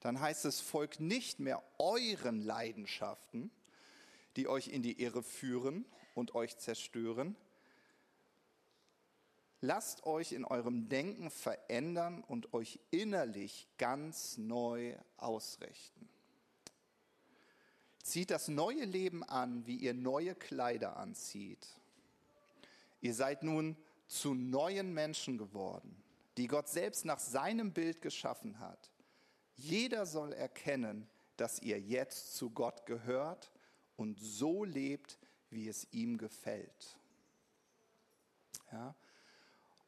dann 0.00 0.20
heißt 0.20 0.44
es, 0.44 0.60
folgt 0.60 1.00
nicht 1.00 1.40
mehr 1.40 1.62
euren 1.78 2.40
Leidenschaften, 2.40 3.50
die 4.36 4.48
euch 4.48 4.68
in 4.68 4.82
die 4.82 5.00
Irre 5.00 5.22
führen 5.22 5.84
und 6.14 6.34
euch 6.34 6.58
zerstören. 6.58 7.36
Lasst 9.60 10.04
euch 10.04 10.32
in 10.32 10.44
eurem 10.44 10.88
Denken 10.88 11.30
verändern 11.30 12.22
und 12.22 12.52
euch 12.52 12.78
innerlich 12.90 13.66
ganz 13.78 14.36
neu 14.36 14.94
ausrichten. 15.16 16.08
Zieht 18.02 18.30
das 18.30 18.48
neue 18.48 18.84
Leben 18.84 19.24
an, 19.24 19.66
wie 19.66 19.76
ihr 19.76 19.94
neue 19.94 20.34
Kleider 20.34 20.96
anzieht. 20.96 21.66
Ihr 23.00 23.14
seid 23.14 23.42
nun 23.42 23.76
zu 24.06 24.34
neuen 24.34 24.94
Menschen 24.94 25.38
geworden, 25.38 25.96
die 26.36 26.46
Gott 26.46 26.68
selbst 26.68 27.04
nach 27.04 27.18
seinem 27.18 27.72
Bild 27.72 28.02
geschaffen 28.02 28.60
hat. 28.60 28.90
Jeder 29.56 30.06
soll 30.06 30.32
erkennen, 30.32 31.08
dass 31.36 31.60
ihr 31.60 31.80
jetzt 31.80 32.34
zu 32.36 32.50
Gott 32.50 32.86
gehört 32.86 33.50
und 33.96 34.18
so 34.20 34.64
lebt, 34.64 35.18
wie 35.50 35.68
es 35.68 35.86
ihm 35.92 36.18
gefällt. 36.18 36.98
Ja? 38.72 38.94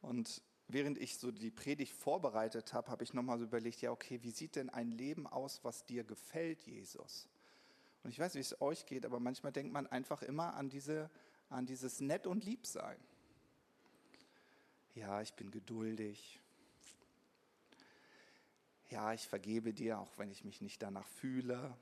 Und 0.00 0.42
während 0.68 0.98
ich 0.98 1.18
so 1.18 1.30
die 1.30 1.50
Predigt 1.50 1.92
vorbereitet 1.92 2.72
habe, 2.72 2.90
habe 2.90 3.04
ich 3.04 3.14
nochmal 3.14 3.38
so 3.38 3.44
überlegt, 3.44 3.80
ja, 3.80 3.90
okay, 3.90 4.22
wie 4.22 4.30
sieht 4.30 4.56
denn 4.56 4.70
ein 4.70 4.90
Leben 4.90 5.26
aus, 5.26 5.64
was 5.64 5.84
dir 5.84 6.04
gefällt, 6.04 6.60
Jesus? 6.62 7.28
Und 8.04 8.10
ich 8.10 8.18
weiß, 8.18 8.34
wie 8.34 8.40
es 8.40 8.60
euch 8.60 8.86
geht, 8.86 9.04
aber 9.04 9.20
manchmal 9.20 9.52
denkt 9.52 9.72
man 9.72 9.86
einfach 9.86 10.22
immer 10.22 10.54
an, 10.54 10.68
diese, 10.70 11.10
an 11.50 11.66
dieses 11.66 12.00
Nett 12.00 12.26
und 12.26 12.44
Liebsein. 12.44 12.98
Ja, 14.94 15.20
ich 15.20 15.34
bin 15.34 15.50
geduldig 15.50 16.40
ja, 18.90 19.12
ich 19.12 19.26
vergebe 19.26 19.74
dir, 19.74 19.98
auch 19.98 20.16
wenn 20.16 20.30
ich 20.30 20.44
mich 20.44 20.60
nicht 20.60 20.82
danach 20.82 21.06
fühle. 21.06 21.76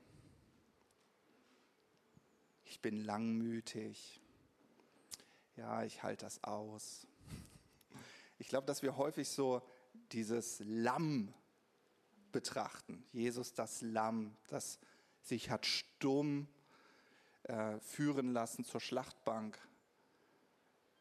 Ich 2.65 2.81
bin 2.81 3.05
langmütig. 3.05 4.21
Ja, 5.57 5.85
ich 5.85 6.03
halte 6.03 6.25
das 6.25 6.43
aus. 6.43 7.07
Ich 8.39 8.49
glaube, 8.49 8.67
dass 8.67 8.83
wir 8.83 8.97
häufig 8.97 9.29
so 9.29 9.63
dieses 10.13 10.61
Lamm 10.65 11.33
betrachten. 12.33 13.05
Jesus, 13.13 13.55
das 13.55 13.81
Lamm, 13.83 14.37
das 14.49 14.79
sich 15.23 15.51
hat 15.51 15.65
stumm 15.65 16.49
äh, 17.45 17.79
führen 17.81 18.33
lassen 18.33 18.65
zur 18.65 18.81
Schlachtbank. 18.81 19.59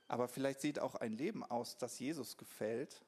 Aber 0.08 0.28
vielleicht 0.28 0.62
sieht 0.62 0.80
auch 0.80 0.96
ein 0.96 1.14
Leben 1.14 1.44
aus, 1.44 1.78
das 1.78 2.00
Jesus 2.00 2.38
gefällt 2.38 3.02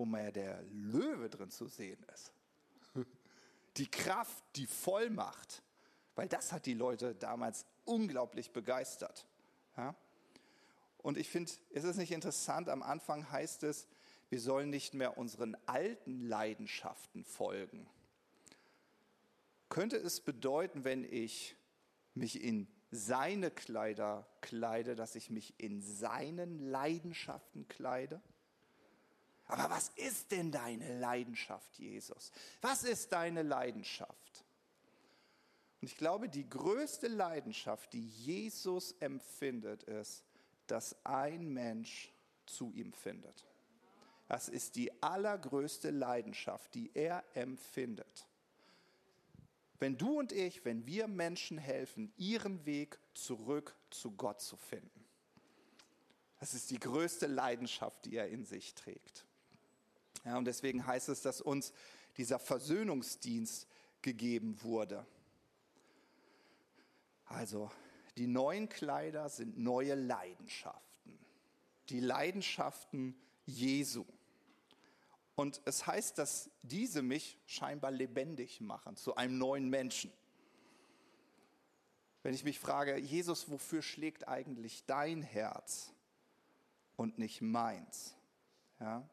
wo 0.00 0.06
mehr 0.06 0.32
der 0.32 0.62
Löwe 0.70 1.28
drin 1.28 1.50
zu 1.50 1.66
sehen 1.66 2.02
ist. 2.14 2.32
Die 3.76 3.90
Kraft, 3.90 4.42
die 4.56 4.66
Vollmacht, 4.66 5.62
weil 6.14 6.26
das 6.26 6.52
hat 6.52 6.64
die 6.64 6.74
Leute 6.74 7.14
damals 7.14 7.66
unglaublich 7.84 8.50
begeistert. 8.50 9.26
Ja? 9.76 9.94
Und 10.96 11.18
ich 11.18 11.28
finde, 11.28 11.52
ist 11.68 11.84
es 11.84 11.98
nicht 11.98 12.12
interessant, 12.12 12.70
am 12.70 12.82
Anfang 12.82 13.30
heißt 13.30 13.62
es, 13.62 13.86
wir 14.30 14.40
sollen 14.40 14.70
nicht 14.70 14.94
mehr 14.94 15.18
unseren 15.18 15.54
alten 15.66 16.20
Leidenschaften 16.20 17.22
folgen. 17.22 17.86
Könnte 19.68 19.96
es 19.96 20.20
bedeuten, 20.20 20.84
wenn 20.84 21.04
ich 21.04 21.56
mich 22.14 22.42
in 22.42 22.66
seine 22.90 23.50
Kleider 23.50 24.26
kleide, 24.40 24.96
dass 24.96 25.14
ich 25.14 25.28
mich 25.28 25.54
in 25.58 25.82
seinen 25.82 26.58
Leidenschaften 26.58 27.68
kleide? 27.68 28.22
Aber 29.50 29.68
was 29.68 29.88
ist 29.96 30.30
denn 30.30 30.52
deine 30.52 31.00
Leidenschaft, 31.00 31.76
Jesus? 31.76 32.30
Was 32.60 32.84
ist 32.84 33.12
deine 33.12 33.42
Leidenschaft? 33.42 34.44
Und 35.80 35.88
ich 35.88 35.96
glaube, 35.96 36.28
die 36.28 36.48
größte 36.48 37.08
Leidenschaft, 37.08 37.92
die 37.92 38.06
Jesus 38.06 38.92
empfindet, 39.00 39.82
ist, 39.82 40.22
dass 40.68 40.94
ein 41.04 41.52
Mensch 41.52 42.12
zu 42.46 42.72
ihm 42.74 42.92
findet. 42.92 43.44
Das 44.28 44.48
ist 44.48 44.76
die 44.76 45.02
allergrößte 45.02 45.90
Leidenschaft, 45.90 46.72
die 46.76 46.92
er 46.94 47.24
empfindet. 47.34 48.28
Wenn 49.80 49.98
du 49.98 50.16
und 50.16 50.30
ich, 50.30 50.64
wenn 50.64 50.86
wir 50.86 51.08
Menschen 51.08 51.58
helfen, 51.58 52.12
ihren 52.16 52.64
Weg 52.66 53.00
zurück 53.14 53.74
zu 53.90 54.12
Gott 54.12 54.40
zu 54.40 54.56
finden. 54.56 55.04
Das 56.38 56.54
ist 56.54 56.70
die 56.70 56.78
größte 56.78 57.26
Leidenschaft, 57.26 58.04
die 58.04 58.14
er 58.14 58.28
in 58.28 58.44
sich 58.44 58.76
trägt. 58.76 59.26
Ja, 60.24 60.36
und 60.36 60.44
deswegen 60.44 60.86
heißt 60.86 61.08
es, 61.08 61.22
dass 61.22 61.40
uns 61.40 61.72
dieser 62.16 62.38
Versöhnungsdienst 62.38 63.66
gegeben 64.02 64.62
wurde. 64.62 65.06
Also, 67.26 67.70
die 68.16 68.26
neuen 68.26 68.68
Kleider 68.68 69.28
sind 69.28 69.58
neue 69.58 69.94
Leidenschaften. 69.94 71.18
Die 71.88 72.00
Leidenschaften 72.00 73.14
Jesu. 73.46 74.04
Und 75.36 75.62
es 75.64 75.86
heißt, 75.86 76.18
dass 76.18 76.50
diese 76.62 77.02
mich 77.02 77.38
scheinbar 77.46 77.90
lebendig 77.90 78.60
machen 78.60 78.96
zu 78.96 79.14
einem 79.16 79.38
neuen 79.38 79.70
Menschen. 79.70 80.12
Wenn 82.22 82.34
ich 82.34 82.44
mich 82.44 82.58
frage, 82.58 82.98
Jesus, 82.98 83.48
wofür 83.48 83.80
schlägt 83.80 84.28
eigentlich 84.28 84.84
dein 84.84 85.22
Herz 85.22 85.94
und 86.96 87.18
nicht 87.18 87.40
meins? 87.40 88.14
Ja? 88.78 89.08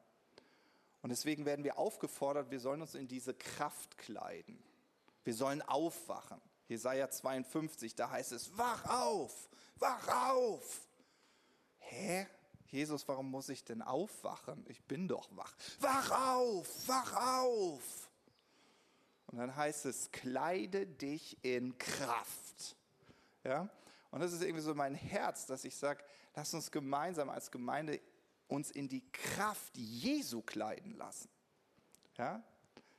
Und 1.01 1.09
deswegen 1.09 1.45
werden 1.45 1.63
wir 1.63 1.77
aufgefordert, 1.77 2.51
wir 2.51 2.59
sollen 2.59 2.81
uns 2.81 2.95
in 2.95 3.07
diese 3.07 3.33
Kraft 3.33 3.97
kleiden. 3.97 4.61
Wir 5.23 5.33
sollen 5.33 5.61
aufwachen. 5.61 6.41
Jesaja 6.67 7.09
52, 7.09 7.95
da 7.95 8.09
heißt 8.09 8.31
es: 8.31 8.57
Wach 8.57 8.85
auf, 8.85 9.49
wach 9.75 10.31
auf. 10.31 10.87
Hä? 11.79 12.27
Jesus, 12.67 13.07
warum 13.07 13.31
muss 13.31 13.47
ich 13.47 13.63
denn 13.63 13.81
aufwachen? 13.81 14.65
Ich 14.67 14.83
bin 14.83 15.07
doch 15.07 15.29
wach. 15.31 15.55
Wach 15.79 16.35
auf, 16.35 16.87
wach 16.87 17.41
auf. 17.41 18.09
Und 19.27 19.37
dann 19.37 19.55
heißt 19.55 19.85
es, 19.85 20.11
kleide 20.11 20.85
dich 20.85 21.37
in 21.43 21.77
Kraft. 21.77 22.75
Ja? 23.43 23.69
Und 24.11 24.19
das 24.21 24.33
ist 24.33 24.41
irgendwie 24.41 24.63
so 24.63 24.73
mein 24.73 24.95
Herz, 24.95 25.45
dass 25.45 25.63
ich 25.63 25.75
sage, 25.75 26.03
lass 26.35 26.53
uns 26.53 26.71
gemeinsam 26.71 27.29
als 27.29 27.51
Gemeinde 27.51 27.99
uns 28.47 28.71
in 28.71 28.87
die 28.87 29.03
Kraft 29.11 29.77
Jesu 29.77 30.41
kleiden 30.41 30.95
lassen. 30.95 31.29
Ja? 32.17 32.43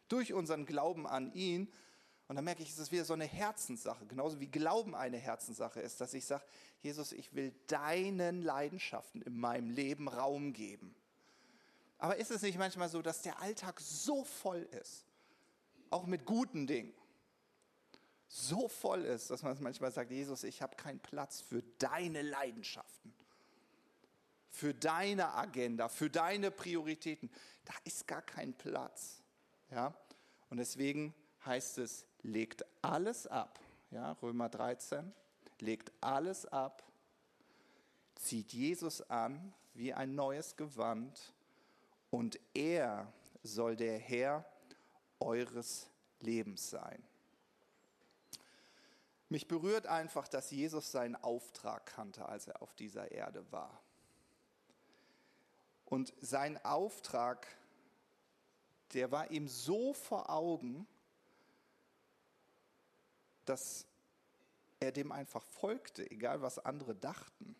Durch 0.09 0.33
unseren 0.33 0.67
Glauben 0.67 1.07
an 1.07 1.33
ihn. 1.33 1.73
Und 2.29 2.37
dann 2.37 2.45
merke 2.45 2.63
ich, 2.63 2.71
es 2.71 2.79
ist 2.79 2.93
wieder 2.93 3.05
so 3.05 3.15
eine 3.15 3.25
Herzenssache, 3.25 4.05
genauso 4.07 4.39
wie 4.39 4.49
Glauben 4.49 4.95
eine 4.95 5.17
Herzenssache 5.17 5.81
ist, 5.81 6.01
dass 6.01 6.13
ich 6.13 6.27
sage, 6.27 6.45
Jesus, 6.81 7.13
ich 7.13 7.35
will 7.35 7.55
deinen 7.67 8.43
Leidenschaften 8.43 9.23
in 9.23 9.39
meinem 9.39 9.71
Leben 9.71 10.09
Raum 10.09 10.53
geben. 10.53 10.95
Aber 11.99 12.17
ist 12.17 12.31
es 12.31 12.43
nicht 12.43 12.59
manchmal 12.59 12.91
so, 12.91 13.01
dass 13.01 13.23
der 13.23 13.41
Alltag 13.41 13.81
so 13.81 14.25
voll 14.25 14.69
ist, 14.83 15.07
auch 15.91 16.07
mit 16.07 16.27
guten 16.27 16.67
Dingen, 16.67 16.93
so 18.29 18.69
voll 18.69 19.05
ist, 19.05 19.31
dass 19.31 19.43
man 19.43 19.57
manchmal 19.63 19.91
sagt, 19.91 20.11
Jesus, 20.11 20.45
ich 20.45 20.61
habe 20.61 20.77
keinen 20.77 21.01
Platz 21.01 21.41
für 21.41 21.63
deine 21.79 22.21
Leidenschaften 22.21 23.15
für 24.59 24.75
deine 24.75 25.35
Agenda, 25.35 25.89
für 25.89 26.11
deine 26.11 26.51
Prioritäten. 26.51 27.31
Da 27.65 27.75
ist 27.85 28.09
gar 28.09 28.23
kein 28.23 28.53
Platz. 28.55 29.23
Ja? 29.71 29.95
Und 30.51 30.57
deswegen 30.57 31.15
heißt 31.47 31.79
es, 31.79 32.05
legt 32.23 32.65
alles 32.83 33.29
ab. 33.29 33.61
Ja, 33.93 34.13
Römer 34.21 34.49
13, 34.49 35.13
legt 35.61 35.93
alles 36.01 36.45
ab, 36.45 36.83
zieht 38.17 38.53
Jesus 38.53 39.01
an 39.09 39.55
wie 39.75 39.95
ein 39.95 40.17
neues 40.17 40.57
Gewand 40.57 41.33
und 42.11 42.41
er 42.53 43.13
soll 43.45 43.77
der 43.77 43.97
Herr 43.97 44.45
eures 45.21 45.89
Lebens 46.19 46.69
sein. 46.69 47.01
Mich 49.29 49.47
berührt 49.47 49.87
einfach, 49.87 50.27
dass 50.27 50.51
Jesus 50.51 50.91
seinen 50.91 51.15
Auftrag 51.15 51.87
kannte, 51.87 52.29
als 52.29 52.49
er 52.49 52.61
auf 52.61 52.75
dieser 52.75 53.13
Erde 53.13 53.45
war. 53.53 53.81
Und 55.89 56.13
sein 56.21 56.63
Auftrag, 56.67 57.47
der 58.93 59.11
war 59.11 59.31
ihm 59.31 59.49
so 59.49 59.95
vor 59.95 60.29
Augen, 60.29 60.87
dass 63.47 63.87
er 64.81 64.93
dem 64.93 65.11
einfach 65.13 65.43
folgte, 65.43 66.09
egal 66.11 66.43
was 66.43 66.59
andere 66.59 66.95
dachten. 66.95 67.57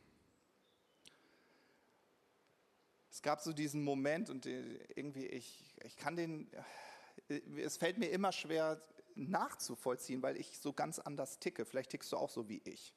Es 3.11 3.23
gab 3.23 3.41
so 3.41 3.55
diesen 3.55 3.83
Moment 3.83 4.29
und 4.29 4.45
irgendwie, 4.45 5.27
ich, 5.27 5.75
ich 5.83 5.97
kann 5.97 6.15
den, 6.15 6.51
es 7.57 7.79
fällt 7.79 7.97
mir 7.97 8.11
immer 8.11 8.33
schwer 8.33 8.81
nachzuvollziehen, 9.15 10.23
weil 10.23 10.37
ich 10.37 10.59
so 10.59 10.75
ganz 10.75 10.99
anders 10.99 11.39
ticke. 11.39 11.65
Vielleicht 11.65 11.91
tickst 11.91 12.13
du 12.13 12.19
auch 12.19 12.31
so 12.31 12.47
wie 12.49 12.61
ich. 12.65 12.95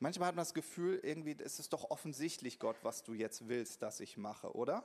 Manchmal 0.00 0.28
hat 0.28 0.36
man 0.36 0.42
das 0.42 0.54
Gefühl, 0.54 1.00
irgendwie 1.02 1.32
ist 1.32 1.58
es 1.58 1.68
doch 1.68 1.90
offensichtlich, 1.90 2.58
Gott, 2.60 2.76
was 2.82 3.02
du 3.02 3.14
jetzt 3.14 3.48
willst, 3.48 3.82
dass 3.82 3.98
ich 4.00 4.16
mache, 4.16 4.54
oder? 4.54 4.84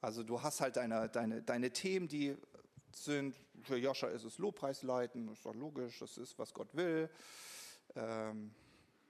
Also 0.00 0.22
du 0.22 0.42
hast 0.42 0.60
halt 0.60 0.76
deine, 0.76 1.08
deine, 1.08 1.42
deine 1.42 1.72
Themen, 1.72 2.06
die 2.06 2.36
sind, 2.94 3.34
für 3.62 3.76
Joscha 3.76 4.06
ist 4.08 4.24
es 4.24 4.38
Lobpreisleiten, 4.38 5.28
ist 5.28 5.44
doch 5.44 5.54
logisch, 5.54 5.98
das 5.98 6.16
ist, 6.16 6.38
was 6.38 6.54
Gott 6.54 6.74
will. 6.76 7.10
Ähm, 7.96 8.54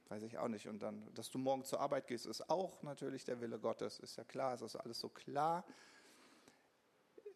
weiß 0.09 0.23
ich 0.23 0.39
auch 0.39 0.49
nicht. 0.49 0.67
Und 0.69 0.81
dann, 0.83 1.13
dass 1.15 1.31
du 1.31 1.39
morgen 1.39 1.65
zur 1.65 1.81
Arbeit 1.81 2.07
gehst, 2.07 2.27
ist 2.27 2.49
auch 2.49 2.83
natürlich 2.83 3.25
der 3.25 3.41
Wille 3.41 3.59
Gottes, 3.59 3.99
ist 4.01 4.17
ja 4.17 4.25
klar, 4.25 4.55
ist 4.55 4.63
das 4.63 4.77
alles 4.77 4.99
so 4.99 5.09
klar. 5.09 5.65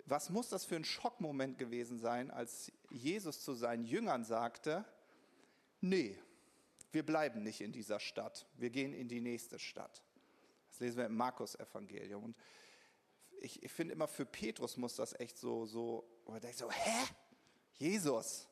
Was 0.07 0.31
muss 0.31 0.49
das 0.49 0.65
für 0.65 0.77
ein 0.77 0.85
Schockmoment 0.85 1.59
gewesen 1.59 1.99
sein, 1.99 2.31
als 2.31 2.73
Jesus 2.91 3.43
zu 3.45 3.55
seinen 3.55 3.85
Jüngern 3.85 4.25
sagte, 4.25 4.85
nee, 5.81 6.19
wir 6.93 7.05
bleiben 7.05 7.43
nicht 7.43 7.61
in 7.61 7.73
dieser 7.73 8.01
Stadt, 8.01 8.47
wir 8.55 8.71
gehen 8.71 8.93
in 8.93 9.09
die 9.09 9.21
nächste 9.21 9.59
Stadt. 9.59 10.03
Das 10.71 10.81
lesen 10.81 10.99
wir 10.99 11.07
im 11.07 11.17
Markus-Evangelium. 11.17 12.23
Und 12.25 12.37
ich, 13.41 13.63
ich 13.63 13.73
finde 13.73 13.95
immer, 13.95 14.09
für 14.09 14.27
Petrus 14.27 14.77
muss 14.77 14.97
das 14.97 15.19
echt 15.19 15.39
so, 15.39 15.67
so, 15.67 16.05
oder 16.25 16.41
denkt 16.41 16.59
so, 16.59 16.71
hä? 16.71 17.05
Jesus, 17.79 18.47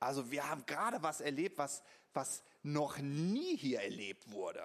also 0.00 0.30
wir 0.30 0.48
haben 0.48 0.64
gerade 0.66 1.02
was 1.02 1.20
erlebt, 1.20 1.58
was, 1.58 1.82
was 2.14 2.42
noch 2.62 2.98
nie 2.98 3.56
hier 3.56 3.82
erlebt 3.82 4.30
wurde. 4.30 4.62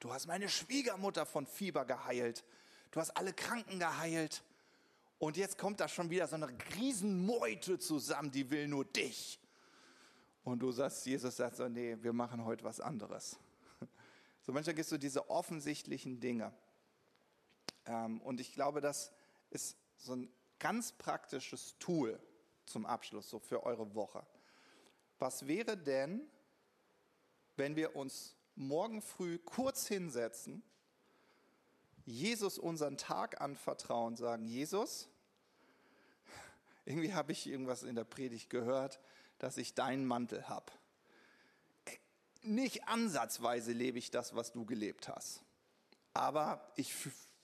Du 0.00 0.12
hast 0.12 0.26
meine 0.26 0.48
Schwiegermutter 0.48 1.26
von 1.26 1.46
Fieber 1.46 1.84
geheilt. 1.84 2.44
Du 2.90 3.00
hast 3.00 3.10
alle 3.16 3.32
Kranken 3.32 3.78
geheilt. 3.78 4.42
Und 5.18 5.36
jetzt 5.36 5.58
kommt 5.58 5.80
da 5.80 5.88
schon 5.88 6.10
wieder 6.10 6.28
so 6.28 6.36
eine 6.36 6.48
Riesenmeute 6.76 7.78
zusammen, 7.78 8.30
die 8.30 8.50
will 8.50 8.68
nur 8.68 8.84
dich. 8.84 9.40
Und 10.48 10.60
du 10.60 10.72
sagst, 10.72 11.04
Jesus 11.04 11.36
sagt 11.36 11.56
so, 11.56 11.68
nee, 11.68 11.98
wir 12.00 12.14
machen 12.14 12.42
heute 12.46 12.64
was 12.64 12.80
anderes. 12.80 13.38
So 14.42 14.54
manchmal 14.54 14.74
gehst 14.74 14.90
du 14.90 14.96
diese 14.96 15.28
offensichtlichen 15.28 16.20
Dinge. 16.20 16.54
Ähm, 17.84 18.18
und 18.22 18.40
ich 18.40 18.54
glaube, 18.54 18.80
das 18.80 19.12
ist 19.50 19.76
so 19.98 20.14
ein 20.14 20.32
ganz 20.58 20.92
praktisches 20.92 21.76
Tool 21.78 22.18
zum 22.64 22.86
Abschluss, 22.86 23.28
so 23.28 23.38
für 23.40 23.64
eure 23.64 23.94
Woche. 23.94 24.24
Was 25.18 25.46
wäre 25.46 25.76
denn, 25.76 26.22
wenn 27.56 27.76
wir 27.76 27.94
uns 27.94 28.34
morgen 28.54 29.02
früh 29.02 29.36
kurz 29.36 29.86
hinsetzen, 29.86 30.62
Jesus 32.06 32.58
unseren 32.58 32.96
Tag 32.96 33.42
anvertrauen, 33.42 34.16
sagen, 34.16 34.46
Jesus, 34.46 35.10
irgendwie 36.86 37.12
habe 37.12 37.32
ich 37.32 37.46
irgendwas 37.46 37.82
in 37.82 37.96
der 37.96 38.04
Predigt 38.04 38.48
gehört, 38.48 38.98
dass 39.38 39.56
ich 39.56 39.74
deinen 39.74 40.06
Mantel 40.06 40.48
habe. 40.48 40.72
Nicht 42.42 42.88
ansatzweise 42.88 43.72
lebe 43.72 43.98
ich 43.98 44.10
das, 44.10 44.34
was 44.34 44.52
du 44.52 44.64
gelebt 44.64 45.08
hast. 45.08 45.42
Aber 46.14 46.72
ich, 46.76 46.94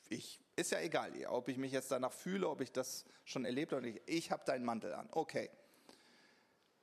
ich 0.09 0.41
ist 0.57 0.71
ja 0.71 0.81
egal, 0.81 1.13
ob 1.27 1.49
ich 1.49 1.59
mich 1.59 1.73
jetzt 1.73 1.91
danach 1.91 2.13
fühle, 2.13 2.49
ob 2.49 2.61
ich 2.61 2.73
das 2.73 3.05
schon 3.25 3.45
erlebt 3.45 3.73
habe 3.73 3.83
oder 3.83 3.91
nicht. 3.91 4.03
Ich 4.07 4.31
habe 4.31 4.45
deinen 4.45 4.65
Mantel 4.65 4.95
an. 4.95 5.09
Okay. 5.11 5.51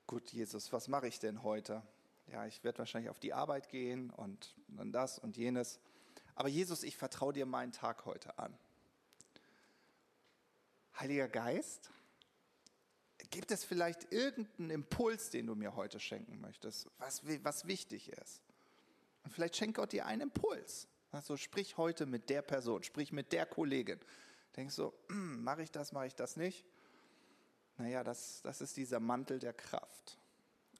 Gut, 0.07 0.31
Jesus, 0.31 0.73
was 0.73 0.89
mache 0.89 1.07
ich 1.07 1.19
denn 1.19 1.41
heute? 1.41 1.81
Ja, 2.27 2.45
ich 2.45 2.63
werde 2.63 2.79
wahrscheinlich 2.79 3.09
auf 3.09 3.19
die 3.19 3.33
Arbeit 3.33 3.69
gehen 3.69 4.09
und 4.09 4.55
dann 4.67 4.91
das 4.91 5.19
und 5.19 5.37
jenes. 5.37 5.79
Aber 6.35 6.49
Jesus, 6.49 6.83
ich 6.83 6.97
vertraue 6.97 7.33
dir 7.33 7.45
meinen 7.45 7.71
Tag 7.71 8.05
heute 8.05 8.37
an. 8.37 8.57
Heiliger 10.99 11.29
Geist, 11.29 11.91
Gibt 13.31 13.51
es 13.51 13.63
vielleicht 13.63 14.11
irgendeinen 14.11 14.69
Impuls, 14.69 15.29
den 15.29 15.47
du 15.47 15.55
mir 15.55 15.75
heute 15.75 15.99
schenken 15.99 16.39
möchtest, 16.41 16.87
was, 16.99 17.21
was 17.43 17.65
wichtig 17.65 18.09
ist? 18.09 18.41
Und 19.23 19.31
vielleicht 19.33 19.55
schenkt 19.55 19.77
Gott 19.77 19.93
dir 19.93 20.05
einen 20.05 20.23
Impuls. 20.23 20.87
Also 21.11 21.37
sprich 21.37 21.77
heute 21.77 22.05
mit 22.05 22.29
der 22.29 22.41
Person, 22.41 22.83
sprich 22.83 23.11
mit 23.11 23.31
der 23.31 23.45
Kollegin. 23.45 23.99
Denkst 24.55 24.75
du, 24.75 24.93
hm, 25.07 25.43
mache 25.43 25.63
ich 25.63 25.71
das, 25.71 25.93
mache 25.93 26.07
ich 26.07 26.15
das 26.15 26.35
nicht? 26.35 26.65
Naja, 27.77 28.03
das, 28.03 28.41
das 28.41 28.61
ist 28.61 28.75
dieser 28.75 28.99
Mantel 28.99 29.39
der 29.39 29.53
Kraft. 29.53 30.17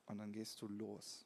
Und 0.06 0.18
dann 0.18 0.34
gehst 0.34 0.62
du 0.62 0.68
los. 0.68 1.26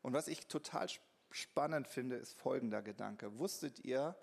Und 0.00 0.14
was 0.14 0.26
ich 0.26 0.46
total 0.46 0.88
spannend 1.30 1.86
finde, 1.86 2.16
ist 2.16 2.32
folgender 2.32 2.80
Gedanke. 2.80 3.38
Wusstet 3.38 3.84
ihr, 3.84 4.16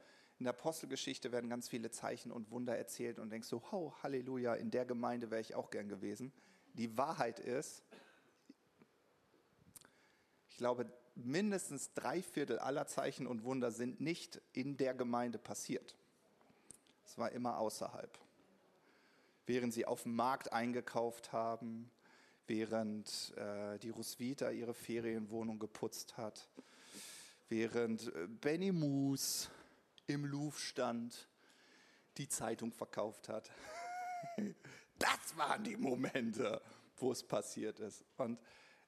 in 0.43 0.45
der 0.45 0.55
Apostelgeschichte 0.55 1.31
werden 1.31 1.49
ganz 1.49 1.69
viele 1.69 1.89
Zeichen 1.89 2.29
und 2.29 2.51
Wunder 2.51 2.77
erzählt 2.77 3.17
und 3.17 3.29
denkst 3.29 3.47
so, 3.47 3.63
oh, 3.71 3.93
Halleluja, 4.03 4.55
in 4.55 4.71
der 4.71 4.83
Gemeinde 4.83 5.31
wäre 5.31 5.39
ich 5.39 5.55
auch 5.55 5.69
gern 5.69 5.87
gewesen. 5.87 6.33
Die 6.73 6.97
Wahrheit 6.97 7.39
ist, 7.39 7.81
ich 10.49 10.57
glaube, 10.57 10.91
mindestens 11.15 11.93
drei 11.93 12.21
Viertel 12.21 12.59
aller 12.59 12.87
Zeichen 12.87 13.25
und 13.25 13.45
Wunder 13.45 13.71
sind 13.71 14.01
nicht 14.01 14.41
in 14.51 14.75
der 14.75 14.93
Gemeinde 14.93 15.37
passiert. 15.37 15.95
Es 17.05 17.17
war 17.17 17.31
immer 17.31 17.57
außerhalb. 17.57 18.19
Während 19.45 19.73
sie 19.73 19.85
auf 19.85 20.03
dem 20.03 20.13
Markt 20.17 20.51
eingekauft 20.51 21.31
haben, 21.31 21.89
während 22.47 23.33
äh, 23.37 23.79
die 23.79 23.91
Roswitha 23.91 24.49
ihre 24.49 24.73
Ferienwohnung 24.73 25.57
geputzt 25.57 26.17
hat, 26.17 26.49
während 27.47 28.13
äh, 28.13 28.27
Benny 28.27 28.73
Moose 28.73 29.47
im 30.07 30.25
Louvre 30.25 30.59
stand, 30.59 31.27
die 32.17 32.27
Zeitung 32.27 32.71
verkauft 32.71 33.29
hat. 33.29 33.49
das 34.99 35.37
waren 35.37 35.63
die 35.63 35.77
Momente, 35.77 36.61
wo 36.97 37.11
es 37.11 37.23
passiert 37.23 37.79
ist. 37.79 38.03
Und 38.17 38.39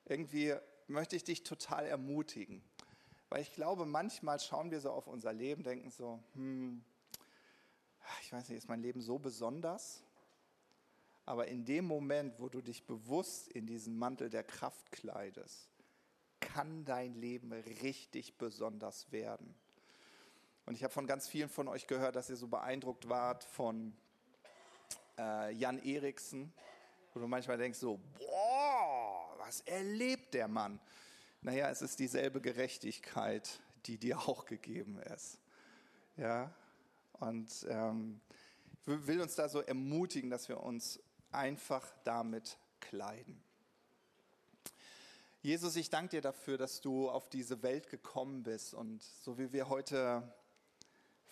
irgendwie 0.05 0.55
möchte 0.87 1.15
ich 1.15 1.23
dich 1.23 1.43
total 1.43 1.85
ermutigen. 1.85 2.63
Weil 3.29 3.41
ich 3.41 3.53
glaube, 3.53 3.85
manchmal 3.85 4.39
schauen 4.39 4.71
wir 4.71 4.79
so 4.79 4.91
auf 4.91 5.07
unser 5.07 5.33
Leben, 5.33 5.63
denken 5.63 5.89
so, 5.89 6.23
hm, 6.33 6.83
ich 8.21 8.31
weiß 8.31 8.49
nicht, 8.49 8.59
ist 8.59 8.69
mein 8.69 8.81
Leben 8.81 9.01
so 9.01 9.17
besonders? 9.17 10.03
Aber 11.25 11.47
in 11.47 11.65
dem 11.65 11.85
Moment, 11.85 12.39
wo 12.39 12.49
du 12.49 12.61
dich 12.61 12.85
bewusst 12.85 13.47
in 13.47 13.65
diesen 13.65 13.97
Mantel 13.97 14.29
der 14.29 14.43
Kraft 14.43 14.91
kleidest, 14.91 15.69
kann 16.39 16.85
dein 16.85 17.15
Leben 17.15 17.51
richtig 17.51 18.37
besonders 18.37 19.11
werden. 19.11 19.55
Und 20.65 20.75
ich 20.75 20.83
habe 20.83 20.93
von 20.93 21.05
ganz 21.05 21.27
vielen 21.27 21.49
von 21.49 21.67
euch 21.67 21.87
gehört, 21.87 22.15
dass 22.15 22.29
ihr 22.29 22.37
so 22.37 22.47
beeindruckt 22.47 23.07
wart 23.07 23.43
von 23.43 23.95
äh, 25.17 25.53
Jan 25.53 25.81
Eriksen, 25.83 26.51
wo 27.13 27.19
du 27.19 27.27
manchmal 27.27 27.57
denkst 27.57 27.77
so, 27.77 27.99
boah, 28.17 29.35
was 29.37 29.61
erlebt 29.61 30.33
der 30.33 30.47
Mann? 30.47 30.79
Naja, 31.41 31.69
es 31.69 31.83
ist 31.83 31.99
dieselbe 31.99 32.41
Gerechtigkeit, 32.41 33.59
die 33.85 33.97
dir 33.97 34.17
auch 34.27 34.45
gegeben 34.45 34.99
ist. 35.13 35.37
Ja, 36.17 36.51
und 37.19 37.65
ähm, 37.69 38.19
ich 38.87 39.07
will 39.07 39.21
uns 39.21 39.35
da 39.35 39.47
so 39.47 39.61
ermutigen, 39.61 40.29
dass 40.29 40.49
wir 40.49 40.61
uns 40.61 40.99
einfach 41.31 41.93
damit 42.03 42.57
kleiden. 42.79 43.41
Jesus, 45.41 45.75
ich 45.75 45.91
danke 45.91 46.09
dir 46.09 46.21
dafür, 46.21 46.57
dass 46.57 46.81
du 46.81 47.09
auf 47.09 47.29
diese 47.29 47.61
Welt 47.61 47.89
gekommen 47.89 48.41
bist 48.41 48.73
und 48.73 49.03
so 49.03 49.37
wie 49.37 49.53
wir 49.53 49.69
heute 49.69 50.23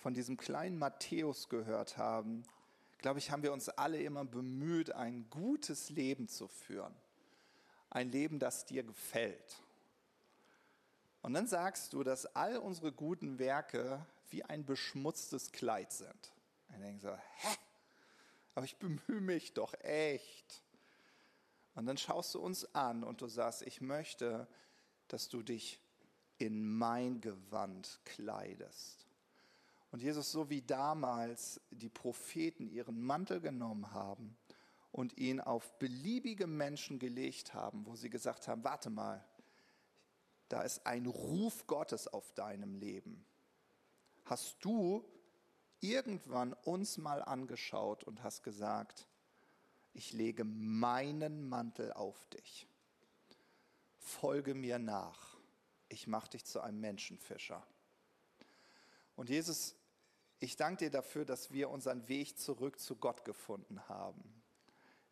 von 0.04 0.14
diesem 0.14 0.38
kleinen 0.38 0.78
Matthäus 0.78 1.50
gehört 1.50 1.98
haben, 1.98 2.44
glaube 3.00 3.18
ich, 3.18 3.32
haben 3.32 3.42
wir 3.42 3.52
uns 3.52 3.68
alle 3.70 4.02
immer 4.02 4.24
bemüht, 4.24 4.92
ein 4.92 5.28
gutes 5.32 5.90
Leben 5.90 6.28
zu 6.28 6.48
führen 6.48 6.94
ein 7.94 8.12
Leben, 8.12 8.40
das 8.40 8.66
dir 8.66 8.84
gefällt. 8.84 9.62
Und 11.22 11.34
dann 11.34 11.48
sagst 11.48 11.94
du, 11.94 12.04
dass 12.04 12.26
all 12.36 12.58
unsere 12.58 12.92
guten 12.92 13.40
Werke 13.40 14.06
wie 14.30 14.44
ein 14.44 14.66
beschmutztes 14.66 15.52
Kleid 15.52 15.94
sind. 15.94 16.34
Und 16.68 16.76
ich 16.76 16.82
denke 16.82 17.02
so, 17.02 17.16
hä? 17.16 17.58
Aber 18.56 18.66
ich 18.66 18.78
bemühe 18.78 19.22
mich 19.22 19.54
doch 19.54 19.74
echt. 19.76 20.64
Und 21.76 21.86
dann 21.86 21.98
schaust 21.98 22.36
du 22.36 22.40
uns 22.40 22.76
an 22.76 23.04
und 23.04 23.22
du 23.22 23.28
sagst, 23.28 23.62
ich 23.62 23.80
möchte, 23.80 24.48
dass 25.08 25.30
du 25.30 25.42
dich 25.44 25.80
in 26.40 26.68
mein 26.78 27.22
Gewand 27.22 28.00
kleidest. 28.06 29.03
Und 29.94 30.02
Jesus, 30.02 30.32
so 30.32 30.50
wie 30.50 30.64
damals 30.64 31.62
die 31.70 31.88
Propheten 31.88 32.68
ihren 32.68 33.00
Mantel 33.00 33.40
genommen 33.40 33.92
haben 33.92 34.36
und 34.92 35.16
ihn 35.20 35.40
auf 35.40 35.78
beliebige 35.78 36.48
Menschen 36.48 36.98
gelegt 36.98 37.54
haben, 37.54 37.86
wo 37.86 37.96
sie 37.96 38.10
gesagt 38.10 38.48
haben, 38.48 38.64
warte 38.64 38.90
mal, 38.90 39.24
da 40.50 40.64
ist 40.64 40.88
ein 40.88 41.06
Ruf 41.06 41.68
Gottes 41.68 42.08
auf 42.08 42.32
deinem 42.32 42.74
Leben. 42.74 43.24
Hast 44.26 44.66
du 44.66 45.06
irgendwann 45.80 46.54
uns 46.54 46.98
mal 46.98 47.22
angeschaut 47.22 48.04
und 48.04 48.24
hast 48.24 48.42
gesagt, 48.42 49.08
ich 49.94 50.12
lege 50.12 50.44
meinen 50.44 51.48
Mantel 51.48 51.94
auf 51.94 52.26
dich. 52.30 52.68
Folge 54.00 54.56
mir 54.56 54.80
nach. 54.80 55.38
Ich 55.88 56.08
mache 56.08 56.32
dich 56.32 56.46
zu 56.46 56.62
einem 56.62 56.80
Menschenfischer. 56.80 57.62
Und 59.16 59.30
Jesus, 59.30 59.76
ich 60.40 60.56
danke 60.56 60.86
dir 60.86 60.92
dafür, 60.92 61.26
dass 61.26 61.52
wir 61.52 61.70
unseren 61.70 62.08
Weg 62.08 62.38
zurück 62.38 62.80
zu 62.80 62.96
Gott 62.96 63.26
gefunden 63.26 63.88
haben. 63.88 64.42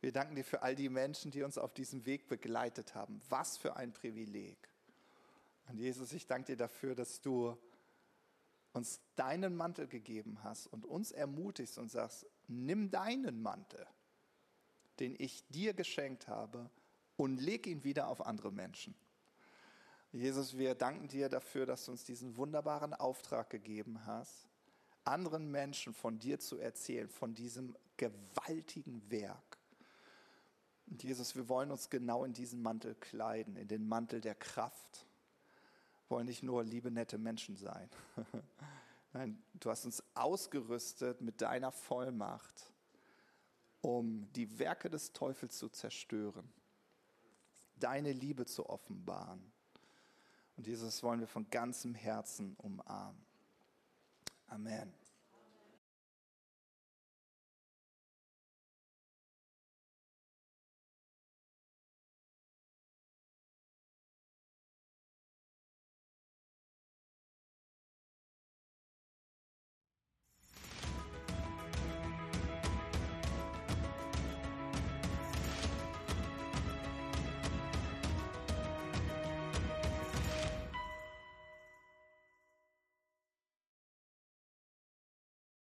Wir 0.02 0.12
danken 0.12 0.36
dir 0.36 0.44
für 0.44 0.62
all 0.64 0.76
die 0.76 0.90
Menschen, 0.90 1.32
die 1.32 1.44
uns 1.44 1.58
auf 1.58 1.74
diesem 1.74 2.06
Weg 2.06 2.28
begleitet 2.28 2.96
haben. 2.96 3.22
Was 3.30 3.58
für 3.58 3.76
ein 3.76 3.94
Privileg. 3.94 4.58
Und 5.70 5.78
Jesus, 5.78 6.12
ich 6.12 6.26
danke 6.26 6.48
dir 6.54 6.58
dafür, 6.58 6.96
dass 6.96 7.22
du 7.22 7.58
uns 8.74 9.00
deinen 9.16 9.56
Mantel 9.56 9.88
gegeben 9.88 10.44
hast 10.44 10.68
und 10.68 10.86
uns 10.86 11.12
ermutigst 11.12 11.78
und 11.78 11.90
sagst, 11.90 12.26
nimm 12.48 12.90
deinen 12.90 13.42
Mantel, 13.42 13.86
den 15.00 15.16
ich 15.18 15.48
dir 15.50 15.74
geschenkt 15.74 16.28
habe, 16.28 16.70
und 17.18 17.38
leg 17.40 17.68
ihn 17.68 17.84
wieder 17.84 18.08
auf 18.08 18.26
andere 18.26 18.52
Menschen. 18.52 18.96
Jesus, 20.12 20.58
wir 20.58 20.74
danken 20.74 21.08
dir 21.08 21.30
dafür, 21.30 21.68
dass 21.68 21.86
du 21.86 21.92
uns 21.92 22.04
diesen 22.04 22.36
wunderbaren 22.36 22.96
Auftrag 22.96 23.50
gegeben 23.50 24.06
hast, 24.06 24.50
anderen 25.06 25.50
Menschen 25.50 25.94
von 25.94 26.20
dir 26.20 26.40
zu 26.40 26.58
erzählen, 26.58 27.10
von 27.10 27.34
diesem 27.34 27.76
gewaltigen 27.98 29.10
Werk. 29.10 29.58
Und 30.88 31.04
Jesus, 31.04 31.36
wir 31.36 31.48
wollen 31.48 31.72
uns 31.72 31.90
genau 31.90 32.26
in 32.26 32.34
diesen 32.34 32.62
Mantel 32.62 32.96
kleiden, 32.96 33.56
in 33.56 33.68
den 33.68 33.88
Mantel 33.88 34.20
der 34.20 34.36
Kraft. 34.36 35.06
Wir 36.08 36.18
wollen 36.18 36.28
nicht 36.28 36.44
nur 36.44 36.64
liebe, 36.64 36.92
nette 36.92 37.18
Menschen 37.18 37.56
sein. 37.56 37.90
Nein, 39.14 39.42
du 39.54 39.70
hast 39.70 39.86
uns 39.86 40.04
ausgerüstet 40.14 41.22
mit 41.22 41.42
deiner 41.42 41.72
Vollmacht, 41.72 42.72
um 43.82 44.32
die 44.34 44.60
Werke 44.60 44.90
des 44.90 45.14
Teufels 45.14 45.58
zu 45.58 45.70
zerstören, 45.70 46.52
deine 47.78 48.12
Liebe 48.12 48.46
zu 48.46 48.70
offenbaren. 48.70 49.52
Und 50.58 50.68
Jesus 50.68 51.02
wollen 51.04 51.20
wir 51.22 51.28
von 51.28 51.50
ganzem 51.50 51.96
Herzen 51.96 52.56
umarmen. 52.58 53.31
Amen. 54.54 55.01